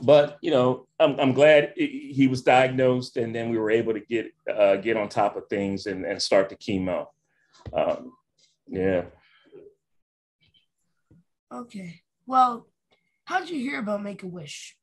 [0.02, 4.02] but you know, I'm, I'm glad he was diagnosed, and then we were able to
[4.02, 7.06] get uh, get on top of things and, and start the chemo.
[7.72, 8.12] Um,
[8.68, 9.06] yeah.
[11.50, 12.02] Okay.
[12.26, 12.68] Well,
[13.24, 14.76] how did you hear about Make a Wish?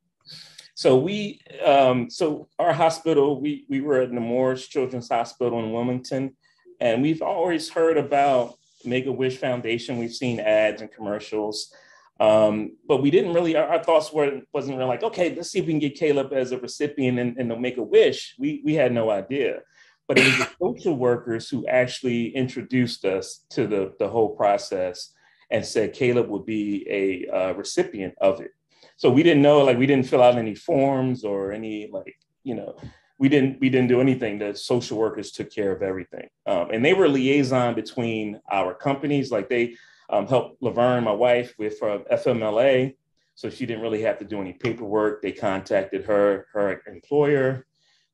[0.75, 6.35] So we, um, so our hospital, we we were at Nemours Children's Hospital in Wilmington,
[6.81, 9.99] and we've always heard about Make a Wish Foundation.
[9.99, 11.73] We've seen ads and commercials,
[12.20, 13.57] um, but we didn't really.
[13.57, 16.33] Our, our, thoughts were wasn't really like, okay, let's see if we can get Caleb
[16.33, 18.35] as a recipient and, and Make a Wish.
[18.38, 19.61] We we had no idea,
[20.07, 25.12] but it was the social workers who actually introduced us to the the whole process
[25.51, 28.53] and said Caleb would be a uh, recipient of it.
[28.97, 32.55] So we didn't know, like we didn't fill out any forms or any like, you
[32.55, 32.77] know,
[33.25, 34.39] we didn't we didn't do anything.
[34.39, 39.33] The social workers took care of everything, um, and they were liaison between our companies.
[39.33, 39.77] Like they
[40.11, 42.97] um, helped Laverne, my wife, with uh, FMLA,
[43.35, 45.23] so she didn't really have to do any paperwork.
[45.23, 47.65] They contacted her her employer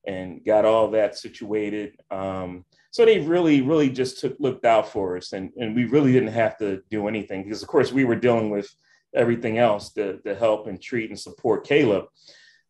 [0.06, 1.96] and got all that situated.
[2.12, 6.12] Um, so they really, really just took looked out for us, and and we really
[6.12, 8.72] didn't have to do anything because, of course, we were dealing with
[9.12, 12.04] everything else to, to help and treat and support Caleb.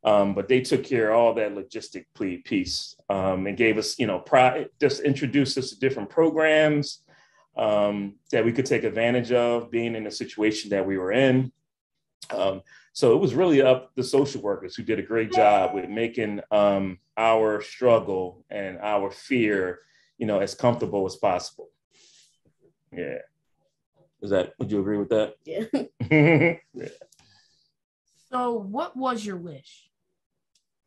[0.02, 2.06] Um, but they took care of all that logistic
[2.44, 7.02] piece um, and gave us, you know, pri- just introduced us to different programs
[7.56, 11.52] um, that we could take advantage of being in the situation that we were in.
[12.30, 15.88] Um, so it was really up the social workers who did a great job with
[15.90, 19.80] making um, our struggle and our fear
[20.20, 21.70] you know, as comfortable as possible.
[22.92, 23.18] Yeah.
[24.20, 25.34] Is that, would you agree with that?
[25.46, 25.64] Yeah.
[26.74, 26.88] yeah.
[28.30, 29.89] So, what was your wish?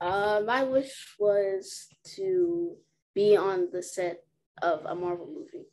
[0.01, 2.75] Uh, my wish was to
[3.15, 4.23] be on the set
[4.61, 5.65] of a Marvel movie.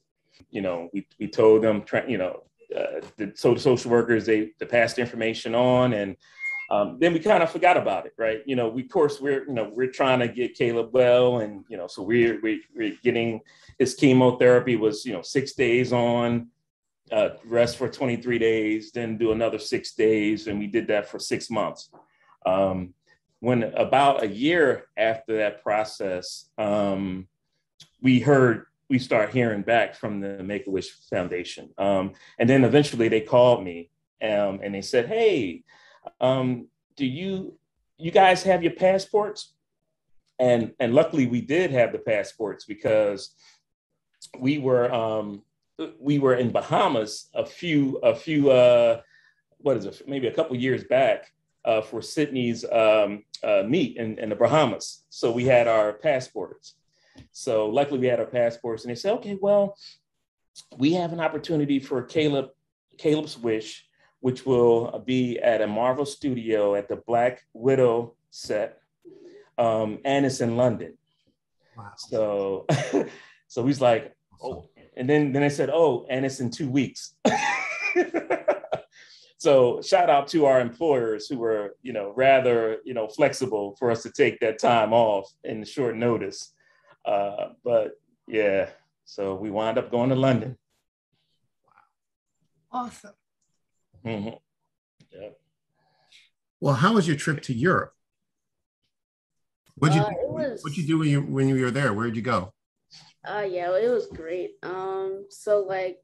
[0.50, 2.44] You know, we, we told them, you know,
[2.76, 6.16] uh, the social workers, they, they passed information on and
[6.70, 8.42] um, then we kind of forgot about it, right?
[8.46, 11.40] You know, we, of course, we're, you know, we're trying to get Caleb well.
[11.40, 13.40] And, you know, so we're, we, we're getting
[13.80, 16.46] his chemotherapy was, you know, six days on,
[17.11, 20.46] uh, rest for 23 days, then do another six days.
[20.46, 21.90] And we did that for six months.
[22.46, 22.94] Um,
[23.40, 27.26] when about a year after that process, um,
[28.03, 31.70] we heard, we start hearing back from the Make-A-Wish Foundation.
[31.79, 33.90] Um, and then eventually they called me
[34.22, 35.64] um, and they said, hey,
[36.20, 37.57] um, do you
[37.98, 39.55] you guys have your passports?
[40.38, 43.35] And and luckily we did have the passports because
[44.38, 45.42] we were um,
[45.98, 49.00] we were in Bahamas a few a few uh,
[49.59, 51.31] what is it maybe a couple years back
[51.64, 55.05] uh, for Sydney's um, uh, meet in, in the Bahamas.
[55.09, 56.75] So we had our passports.
[57.33, 59.77] So luckily we had our passports, and they said, okay, well,
[60.79, 62.51] we have an opportunity for Caleb
[62.99, 63.87] Caleb's wish
[64.20, 68.79] which will be at a Marvel studio at the Black Widow set,
[69.59, 70.96] um, and it's in London.
[71.77, 71.92] Wow.
[71.96, 72.66] So,
[73.49, 77.14] so he's like, oh, and then then they said, oh, and it's in two weeks.
[79.40, 83.90] so shout out to our employers who were, you know, rather, you know, flexible for
[83.90, 86.53] us to take that time off in short notice.
[87.07, 87.92] Uh, but
[88.29, 88.68] yeah,
[89.07, 90.59] so we wind up going to London.
[92.70, 92.81] Wow.
[92.85, 93.14] Awesome.
[94.05, 94.37] Mm-hmm.
[95.18, 95.29] Yeah.
[96.61, 97.94] Well, how was your trip to Europe?
[99.76, 101.94] What'd you Uh, it was- What'd you do when you when you were there?
[101.94, 102.53] Where'd you go?
[103.26, 104.57] Uh yeah, it was great.
[104.62, 105.98] Um so like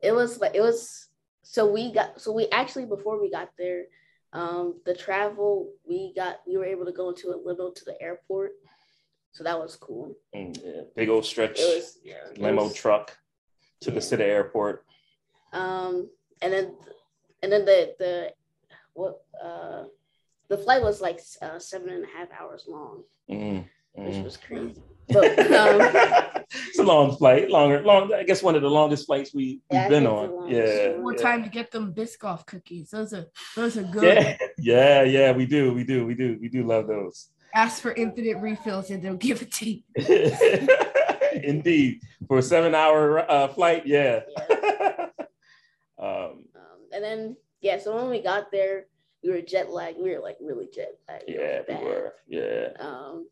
[0.00, 1.08] it was like it was
[1.42, 3.84] so we got so we actually before we got there,
[4.32, 8.00] um the travel we got we were able to go into a limo to the
[8.00, 8.52] airport.
[9.32, 10.14] So that was cool.
[10.34, 10.82] Mm, yeah.
[10.94, 13.16] Big old stretch It was yeah, limo was- truck
[13.80, 14.84] to the city airport.
[15.52, 16.08] Um
[16.40, 16.74] and then
[17.42, 18.32] and then the the
[18.94, 19.84] what uh
[20.48, 24.24] the flight was like uh, seven and a half hours long, Mm, which mm.
[24.24, 24.82] was crazy.
[25.08, 25.80] But um,
[26.68, 28.14] it's a long flight, longer, long.
[28.14, 30.48] I guess one of the longest flights we, we've Yeah, been on.
[30.48, 31.02] Yeah, one.
[31.02, 31.22] More yeah.
[31.22, 32.90] time to get them Biscoff cookies.
[32.90, 34.04] Those are those are good.
[34.04, 35.32] Yeah, yeah, yeah.
[35.32, 37.28] We do, we do, we do, we do love those.
[37.54, 39.82] Ask for infinite refills and they'll give it to you.
[41.42, 44.20] Indeed, for a seven-hour uh, flight, yeah.
[45.98, 46.44] um, um,
[46.94, 48.86] and then yeah, so when we got there,
[49.22, 49.98] we were jet lagged.
[49.98, 51.24] We were like really jet lagged.
[51.28, 52.14] Yeah, we were.
[52.28, 52.68] Yeah.
[52.78, 53.26] Um,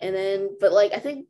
[0.00, 1.26] and then but like I think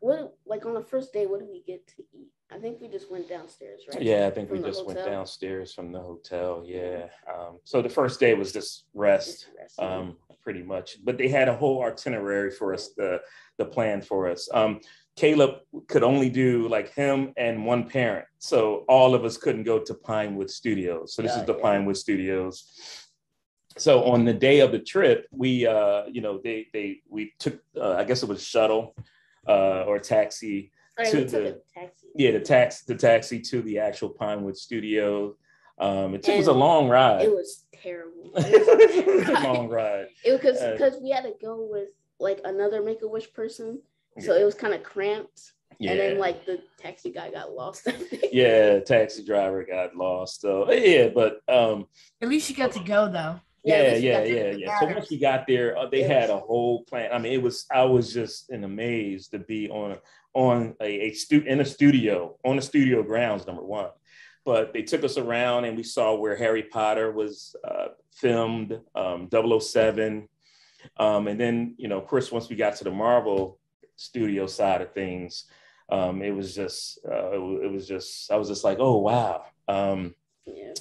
[0.00, 2.28] what like on the first day, what did we get to eat?
[2.52, 4.02] I think we just went downstairs, right?
[4.02, 6.64] Yeah, I think we From the just went downstairs from the hotel.
[6.66, 7.06] Yeah.
[7.32, 9.48] Um, so the first day was just rest.
[9.62, 10.96] Just um, pretty much.
[11.04, 13.20] But they had a whole itinerary for us, the
[13.58, 14.48] the plan for us.
[14.52, 14.80] Um,
[15.16, 15.56] Caleb
[15.86, 19.94] could only do like him and one parent, so all of us couldn't go to
[19.94, 21.14] Pinewood Studios.
[21.14, 21.62] So this Yeah, is the yeah.
[21.62, 22.64] Pinewood Studios.
[23.80, 27.60] So on the day of the trip, we uh, you know they they we took
[27.76, 28.94] uh, I guess it was shuttle
[29.48, 32.06] uh, or taxi All right, to we the- a taxi.
[32.14, 35.34] yeah the tax the taxi to the actual Pinewood Studio.
[35.78, 37.22] Um, it, took us a long ride.
[37.22, 38.32] It was terrible.
[38.36, 40.08] It was a long ride.
[40.26, 41.88] It because Uh, because we had to go with
[42.18, 43.80] like another Make a Wish person,
[44.18, 45.52] so it was kind of cramped.
[45.78, 45.92] Yeah.
[45.92, 47.88] And then like the taxi guy got lost.
[48.32, 50.42] Yeah, taxi driver got lost.
[50.42, 51.86] So yeah, but um,
[52.20, 53.40] At least you got to go though.
[53.64, 54.80] Yeah, yeah, at least we yeah, yeah.
[54.80, 57.10] So once we got there, uh, they had a whole plan.
[57.12, 59.98] I mean, it was I was just in amaze to be on
[60.34, 63.46] on a, a stu- in a studio on the studio grounds.
[63.46, 63.90] Number one,
[64.44, 69.28] but they took us around and we saw where Harry Potter was uh, filmed, um,
[69.30, 70.28] 007.
[70.96, 73.58] Um, and then you know, of course, once we got to the Marvel
[73.96, 75.44] studio side of things,
[75.90, 79.44] um, it was just uh, it, it was just I was just like, oh wow.
[79.68, 80.14] Um,
[80.46, 80.72] Yeah.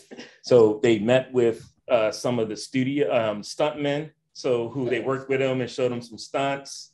[0.44, 5.30] so they met with uh, some of the studio um, stuntmen, so who they worked
[5.30, 6.92] with them and showed them some stunts,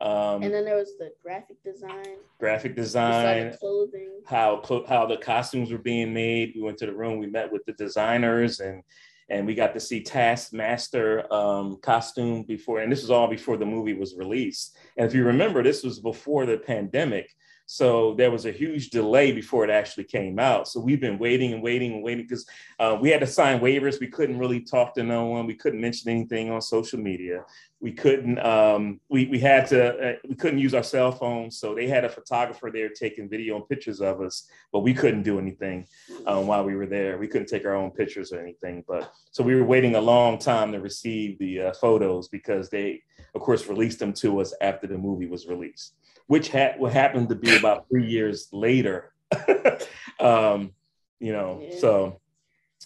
[0.00, 4.20] um, And then there was the graphic design, graphic design, clothing.
[4.26, 6.52] how clo- how the costumes were being made.
[6.54, 8.82] We went to the room, we met with the designers, and
[9.28, 12.80] and we got to see Taskmaster um, costume before.
[12.80, 14.76] And this was all before the movie was released.
[14.96, 17.28] And if you remember, this was before the pandemic.
[17.70, 20.68] So there was a huge delay before it actually came out.
[20.68, 22.46] So we've been waiting and waiting and waiting because
[22.78, 24.00] uh, we had to sign waivers.
[24.00, 25.46] We couldn't really talk to no one.
[25.46, 27.44] We couldn't mention anything on social media.
[27.78, 28.38] We couldn't.
[28.38, 30.12] Um, we we had to.
[30.12, 31.58] Uh, we couldn't use our cell phones.
[31.58, 35.24] So they had a photographer there taking video and pictures of us, but we couldn't
[35.24, 35.86] do anything
[36.24, 37.18] um, while we were there.
[37.18, 38.82] We couldn't take our own pictures or anything.
[38.88, 43.02] But so we were waiting a long time to receive the uh, photos because they,
[43.34, 45.92] of course, released them to us after the movie was released
[46.28, 49.12] which had what happened to be about three years later.
[50.20, 50.72] um,
[51.18, 51.78] you know, Yeah.
[51.80, 52.20] so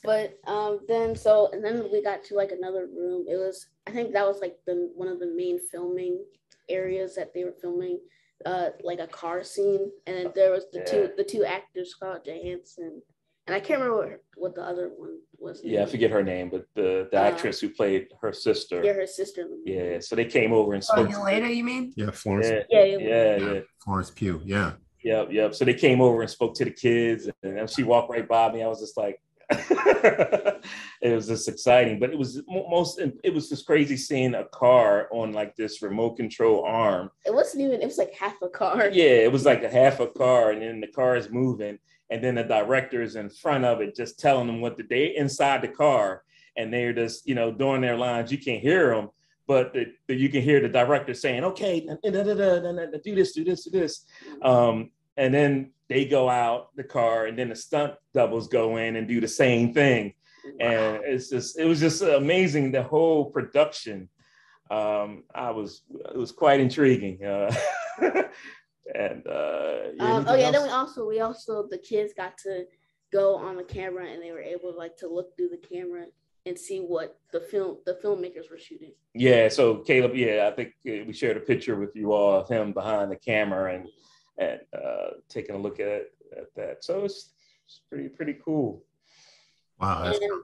[0.02, 3.26] But um, then so and then we got to like another room.
[3.28, 6.24] It was I think that was like the one of the main filming
[6.68, 8.00] areas that they were filming,
[8.46, 9.90] uh, like a car scene.
[10.06, 10.84] And then there was the Yeah.
[10.90, 13.02] two the two actors, Scarlett Johansson,
[13.46, 15.60] and I can't remember what, what the other one was.
[15.64, 18.82] yeah, I forget her name, but the the Uh, actress who played her sister.
[18.84, 19.42] Yeah, her sister.
[19.42, 19.72] in the movie.
[19.72, 21.08] Yeah, so they came over and spoke.
[21.08, 21.26] Oh, spoke.
[21.26, 21.92] Yelena, you mean?
[21.96, 22.46] Yeah, Florence.
[22.48, 22.98] Yeah, Yeah, yeah.
[23.08, 23.60] yeah, yeah.
[23.84, 24.40] Florence Pugh.
[24.44, 24.72] Yeah.
[25.04, 25.54] Yep, yep.
[25.56, 28.52] So they came over and spoke to the kids, and then she walked right by
[28.52, 28.62] me.
[28.62, 31.98] I was just like, it was just exciting.
[31.98, 36.16] But it was most, it was just crazy seeing a car on like this remote
[36.16, 37.10] control arm.
[37.26, 37.82] It wasn't even.
[37.82, 38.88] It was like half a car.
[38.92, 41.78] Yeah, it was like a half a car, and then the car is moving,
[42.12, 45.16] and then the director is in front of it, just telling them what the they
[45.16, 46.22] inside the car,
[46.58, 48.30] and they're just you know doing their lines.
[48.30, 49.08] You can't hear them,
[49.46, 53.32] but the, the- you can hear the director saying, "Okay, da, da, da, do this,
[53.32, 54.04] do this, do this,"
[54.42, 58.96] um, and then they go out the car, and then the stunt doubles go in
[58.96, 60.12] and do the same thing,
[60.60, 64.08] and it's just it was just amazing the whole production
[64.70, 67.24] um, I was it was quite intriguing.
[67.24, 67.54] Uh,
[68.94, 70.52] and uh, um, oh yeah, else?
[70.56, 72.66] then we also we also the kids got to
[73.12, 76.06] go on the camera and they were able like to look through the camera
[76.46, 78.92] and see what the film the filmmakers were shooting.
[79.14, 82.48] Yeah, so Caleb, yeah, I think uh, we shared a picture with you all of
[82.48, 83.88] him behind the camera and
[84.38, 86.06] and uh, taking a look at,
[86.36, 86.84] at that.
[86.84, 87.30] So it's,
[87.66, 88.82] it's pretty pretty cool.
[89.78, 90.42] Wow, that's and,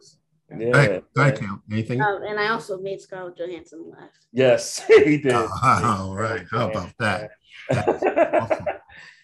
[0.56, 1.02] yeah.
[1.14, 1.38] Go ahead,
[1.70, 2.00] Anything?
[2.00, 4.10] Um, and I also made Scarlett Johansson laugh.
[4.32, 5.32] Yes, he did.
[5.32, 6.46] Oh, all right.
[6.50, 7.30] How about that?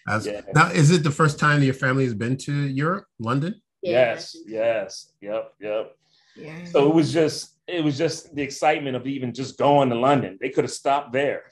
[0.07, 0.33] awesome.
[0.33, 0.41] yeah.
[0.53, 3.61] Now, is it the first time your family has been to Europe, London?
[3.81, 5.95] Yes, yes, yep, yep.
[6.35, 6.65] Yeah.
[6.65, 10.37] So it was just it was just the excitement of even just going to London.
[10.39, 11.51] They could have stopped there.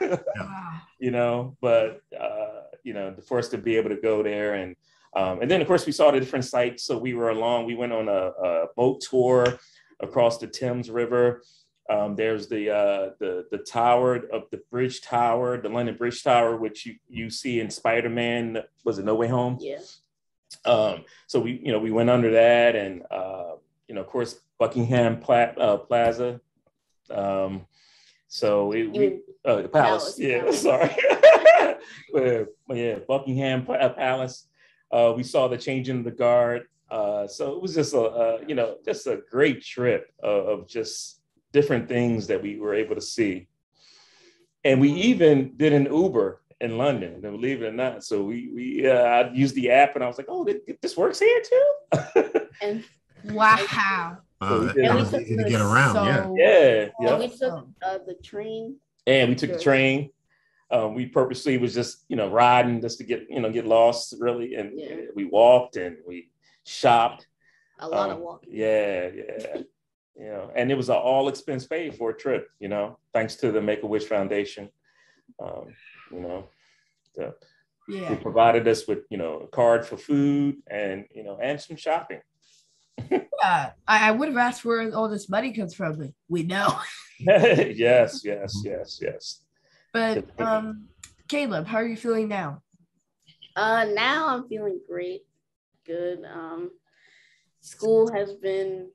[0.00, 0.16] yeah.
[0.98, 4.74] You know, but uh, you know, for us to be able to go there and
[5.16, 6.84] um, and then of course we saw the different sites.
[6.84, 9.58] So we were along, we went on a, a boat tour
[10.00, 11.42] across the Thames River.
[11.88, 16.56] Um, there's the uh, the the tower of the bridge tower, the London Bridge Tower,
[16.56, 18.62] which you, you see in Spider Man.
[18.84, 19.56] Was it No Way Home?
[19.60, 19.78] Yeah.
[20.64, 23.54] Um, so we you know we went under that, and uh,
[23.88, 26.40] you know of course Buckingham Pla- uh, Plaza.
[27.08, 27.66] Um,
[28.26, 30.18] so it, we uh, the palace.
[30.18, 30.62] palace yeah, palace.
[30.62, 32.46] sorry.
[32.74, 34.48] yeah, Buckingham uh, Palace.
[34.90, 36.62] Uh, we saw the changing of the guard.
[36.90, 40.68] Uh, so it was just a, a, you know just a great trip of, of
[40.68, 41.20] just
[41.52, 43.48] different things that we were able to see.
[44.64, 48.04] And we even did an Uber in London, believe it or not.
[48.04, 50.46] So we we uh, I used the app and I was like, oh,
[50.82, 52.40] this works here too.
[52.62, 52.84] and
[53.24, 54.18] wow.
[54.40, 55.94] Uh, so was easy to get around.
[55.94, 56.30] So yeah.
[56.36, 56.88] Yeah.
[57.00, 57.18] Yeah.
[57.18, 58.76] we took uh, the train.
[59.06, 60.10] And we took the train.
[60.70, 64.14] Um, we purposely was just you know riding just to get you know get lost
[64.18, 64.96] really, and yeah.
[65.14, 66.30] we walked and we
[66.64, 67.26] shopped.
[67.78, 68.50] A lot um, of walking.
[68.52, 69.62] Yeah, yeah
[70.18, 73.36] you know, and it was an all expense paid for a trip, you know, thanks
[73.36, 74.70] to the Make a Wish Foundation.
[75.42, 75.74] Um,
[76.10, 76.48] you know,
[77.14, 77.34] the,
[77.88, 78.08] yeah.
[78.08, 81.76] They provided us with, you know, a card for food and, you know, and some
[81.76, 82.20] shopping.
[83.10, 86.80] yeah, I, I would have asked where all this money comes from, but we know.
[87.20, 89.40] yes, yes, yes, yes.
[89.96, 90.88] But um,
[91.28, 92.62] Caleb, how are you feeling now?
[93.54, 95.22] Uh, now I'm feeling great,
[95.86, 96.18] good.
[96.24, 96.70] Um,
[97.60, 98.90] school has been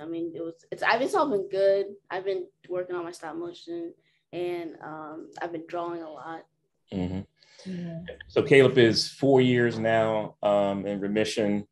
[0.00, 1.86] I mean, it was it's I've been solving good.
[2.10, 3.92] I've been working on my stop motion,
[4.32, 6.46] and um, I've been drawing a lot.
[6.92, 7.20] Mm-hmm.
[7.70, 8.00] Yeah.
[8.28, 11.66] So Caleb is four years now um, in remission.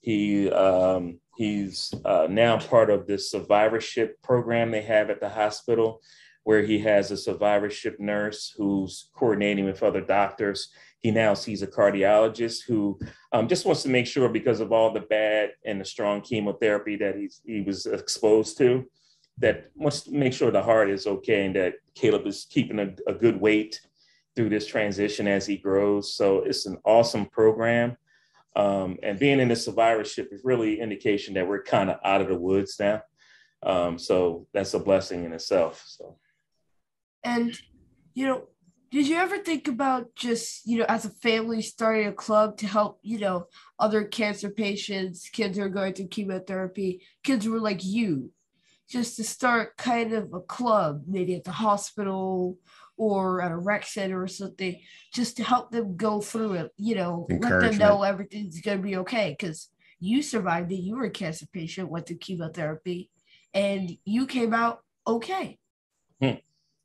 [0.00, 6.02] He um, he's uh, now part of this survivorship program they have at the hospital,
[6.44, 10.70] where he has a survivorship nurse who's coordinating with other doctors
[11.00, 12.98] he now sees a cardiologist who
[13.32, 16.96] um, just wants to make sure because of all the bad and the strong chemotherapy
[16.96, 18.84] that he's, he was exposed to,
[19.38, 22.94] that wants to make sure the heart is okay and that Caleb is keeping a,
[23.10, 23.80] a good weight
[24.36, 26.14] through this transition as he grows.
[26.14, 27.96] So it's an awesome program.
[28.54, 32.28] Um, and being in the survivorship is really indication that we're kind of out of
[32.28, 33.02] the woods now.
[33.62, 35.82] Um, so that's a blessing in itself.
[35.86, 36.18] So,
[37.24, 37.56] and
[38.14, 38.48] you know,
[38.90, 42.66] did you ever think about just you know as a family starting a club to
[42.66, 43.46] help you know
[43.78, 48.30] other cancer patients kids who are going through chemotherapy kids who are like you
[48.88, 52.58] just to start kind of a club maybe at the hospital
[52.96, 54.80] or at a rec center or something
[55.14, 58.82] just to help them go through it you know let them know everything's going to
[58.82, 59.68] be okay because
[60.00, 63.10] you survived it you were a cancer patient went through chemotherapy
[63.54, 65.58] and you came out okay
[66.20, 66.34] hmm.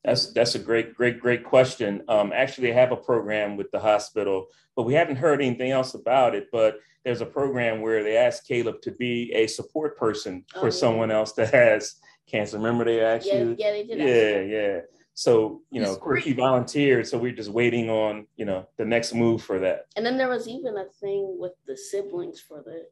[0.06, 2.04] That's that's a great, great, great question.
[2.08, 5.96] Um, actually, I have a program with the hospital, but we haven't heard anything else
[5.96, 6.50] about it.
[6.52, 10.64] But there's a program where they asked Caleb to be a support person for oh,
[10.66, 10.70] yeah.
[10.70, 11.96] someone else that has
[12.28, 12.58] cancer.
[12.58, 13.56] Remember they asked yeah, you?
[13.58, 13.98] Yeah, they did.
[13.98, 14.80] Yeah, yeah.
[15.16, 17.08] So you know, of course, he volunteered.
[17.08, 19.88] So we're just waiting on you know the next move for that.
[19.96, 22.86] And then there was even a thing with the siblings for the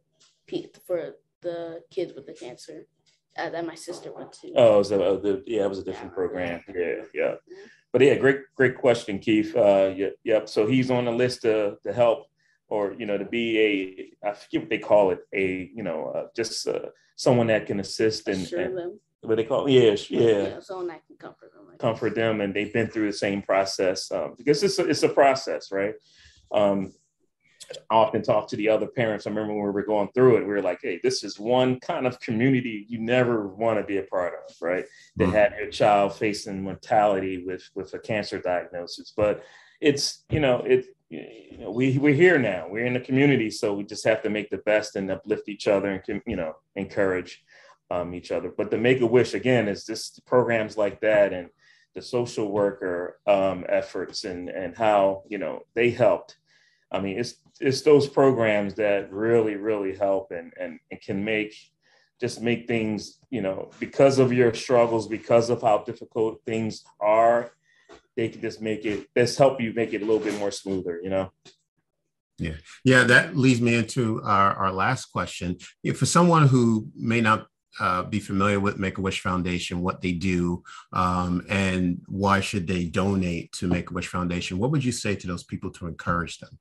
[0.87, 2.87] for the kids with the cancer
[3.37, 4.51] uh, that my sister went to.
[4.55, 6.61] Oh, so uh, the, yeah, it was a different program.
[6.73, 7.35] Yeah, yeah.
[7.91, 9.55] But yeah, great, great question, Keith.
[9.55, 10.49] Uh, yeah, yep.
[10.49, 12.25] So he's on the list to to help,
[12.67, 13.59] or you know, to be
[14.23, 17.67] a I forget what they call it, a you know, uh, just uh, someone that
[17.67, 19.69] can assist and, and what they call?
[19.69, 20.59] Yeah, yeah, yeah.
[20.59, 21.67] Someone that can comfort them.
[21.69, 25.03] Like comfort them, and they've been through the same process um, because it's a, it's
[25.03, 25.95] a process, right?
[26.51, 26.93] Um,
[27.89, 29.25] I often talk to the other parents.
[29.25, 31.79] I remember when we were going through it, we were like, hey, this is one
[31.79, 34.85] kind of community you never want to be a part of, right?
[35.17, 35.33] That mm-hmm.
[35.35, 39.13] have your child facing mortality with with a cancer diagnosis.
[39.15, 39.43] But
[39.81, 42.67] it's, you know, it you know, we we're here now.
[42.69, 45.67] We're in the community, so we just have to make the best and uplift each
[45.67, 47.43] other and you know, encourage.
[47.91, 48.49] um, each other.
[48.55, 51.49] But the Make a Wish again is just programs like that and
[51.95, 56.37] the social worker um, efforts and and how you know they helped.
[56.91, 61.55] I mean, it's it's those programs that really really help and and, and can make
[62.19, 67.51] just make things you know because of your struggles because of how difficult things are
[68.15, 70.99] they can just make it just help you make it a little bit more smoother
[71.03, 71.31] you know?
[72.39, 72.55] Yeah.
[72.83, 75.57] Yeah that leads me into our, our last question.
[75.83, 77.47] If for someone who may not
[77.79, 82.67] uh, be familiar with Make a Wish Foundation, what they do, um, and why should
[82.67, 84.59] they donate to Make a Wish Foundation?
[84.59, 86.59] What would you say to those people to encourage them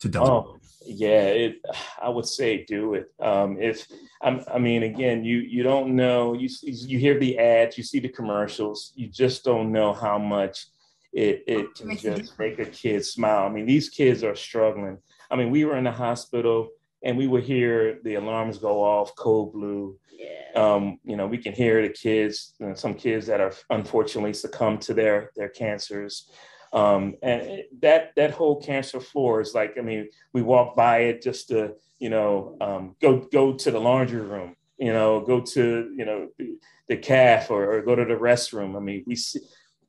[0.00, 0.30] to donate?
[0.30, 1.62] Oh, yeah, it,
[2.02, 3.12] I would say do it.
[3.20, 3.86] Um, if
[4.22, 6.34] I'm, I mean, again, you you don't know.
[6.34, 8.92] You you hear the ads, you see the commercials.
[8.94, 10.66] You just don't know how much
[11.12, 13.46] it it can just make a kid smile.
[13.46, 14.98] I mean, these kids are struggling.
[15.30, 16.68] I mean, we were in the hospital
[17.02, 19.98] and we would hear the alarms go off, code blue.
[20.10, 20.60] Yeah.
[20.60, 24.32] Um, you know, we can hear the kids, you know, some kids that are unfortunately
[24.32, 26.30] succumb to their their cancers.
[26.74, 31.22] Um, and that that whole cancer floor is like, I mean, we walk by it
[31.22, 35.94] just to, you know, um, go go to the laundry room, you know, go to,
[35.96, 36.58] you know, the,
[36.88, 38.76] the calf or, or, go to the restroom.
[38.76, 39.38] I mean, we see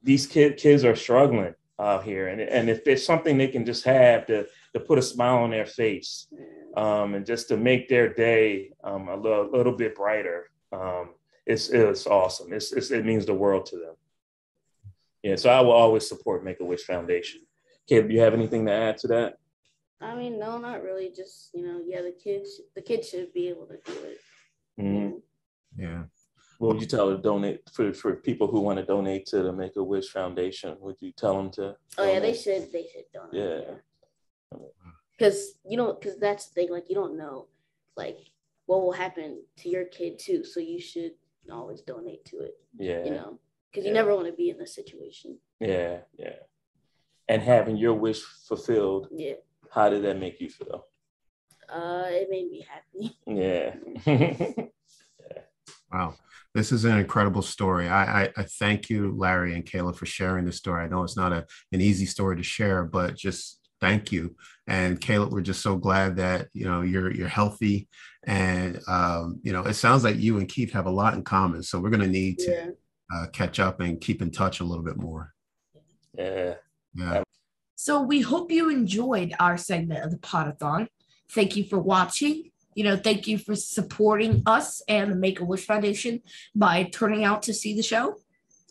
[0.04, 3.84] these kid, kids are struggling out here, and and if there's something they can just
[3.84, 6.28] have to to put a smile on their face,
[6.78, 11.16] um, and just to make their day um, a little, little bit brighter, um,
[11.48, 12.54] it's it's awesome.
[12.54, 13.96] It's, it's, it means the world to them.
[15.26, 17.42] Yeah, so I will always support Make a Wish Foundation.
[17.90, 19.40] Kid, do you have anything to add to that?
[20.00, 21.12] I mean, no, not really.
[21.16, 24.20] Just you know, yeah, the kids, the kids should be able to do it.
[24.80, 25.82] Mm-hmm.
[25.82, 26.04] Yeah.
[26.60, 29.52] What would you tell to donate for, for people who want to donate to the
[29.52, 30.78] Make a Wish Foundation?
[30.80, 31.76] Would you tell them to?
[31.98, 32.72] Oh yeah, they should.
[32.72, 33.64] They should donate.
[34.54, 34.60] Yeah.
[35.18, 36.70] Because you know, because that's the thing.
[36.70, 37.48] Like you don't know,
[37.98, 38.20] like
[38.68, 40.44] what will happen to your kid too.
[40.44, 41.14] So you should
[41.52, 42.54] always donate to it.
[42.78, 43.04] Yeah.
[43.06, 43.40] You know,
[43.76, 43.92] because yeah.
[43.92, 45.38] you never want to be in this situation.
[45.60, 46.36] Yeah, yeah.
[47.28, 49.10] And having your wish fulfilled.
[49.12, 49.34] Yeah.
[49.70, 50.86] How did that make you feel?
[51.68, 53.18] Uh, it made me happy.
[53.28, 53.76] Yeah.
[54.06, 54.66] yeah.
[55.92, 56.16] Wow.
[56.54, 57.88] This is an incredible story.
[57.88, 60.84] I, I, I, thank you, Larry and Kayla, for sharing this story.
[60.84, 64.36] I know it's not a, an easy story to share, but just thank you.
[64.68, 67.88] And Caleb, we're just so glad that you know you're you're healthy,
[68.26, 71.62] and um, you know it sounds like you and Keith have a lot in common.
[71.64, 72.70] So we're going to need to yeah.
[73.14, 75.34] Uh, catch up and keep in touch a little bit more.
[76.18, 76.56] Yeah.
[76.94, 77.24] Yeah.
[77.76, 80.88] So we hope you enjoyed our segment of the Podathon.
[81.30, 82.52] Thank you for watching.
[82.74, 86.22] You know, thank you for supporting us and the Make a Wish Foundation
[86.54, 88.16] by turning out to see the show.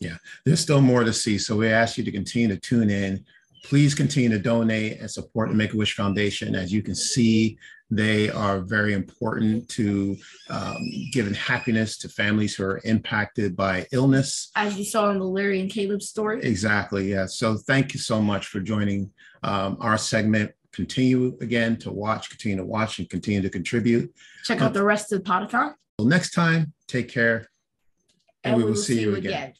[0.01, 1.39] Yeah, there's still more to see.
[1.39, 3.24] So we ask you to continue to tune in
[3.65, 6.55] please continue to donate and support the Make-A-Wish Foundation.
[6.55, 7.59] As you can see,
[7.91, 10.17] they are very important to
[10.51, 10.77] um,
[11.12, 14.51] giving happiness to families who are impacted by illness.
[14.55, 16.43] As you saw in the Larry and Caleb story.
[16.43, 17.27] Exactly, yeah.
[17.27, 19.11] So thank you so much for joining
[19.43, 20.53] um, our segment.
[20.73, 24.12] Continue again to watch, continue to watch, and continue to contribute.
[24.45, 25.75] Check out the rest of the podcast.
[25.99, 27.47] Well, next time, take care,
[28.43, 29.33] and, and we, will, see, see, you again.
[29.33, 29.55] again.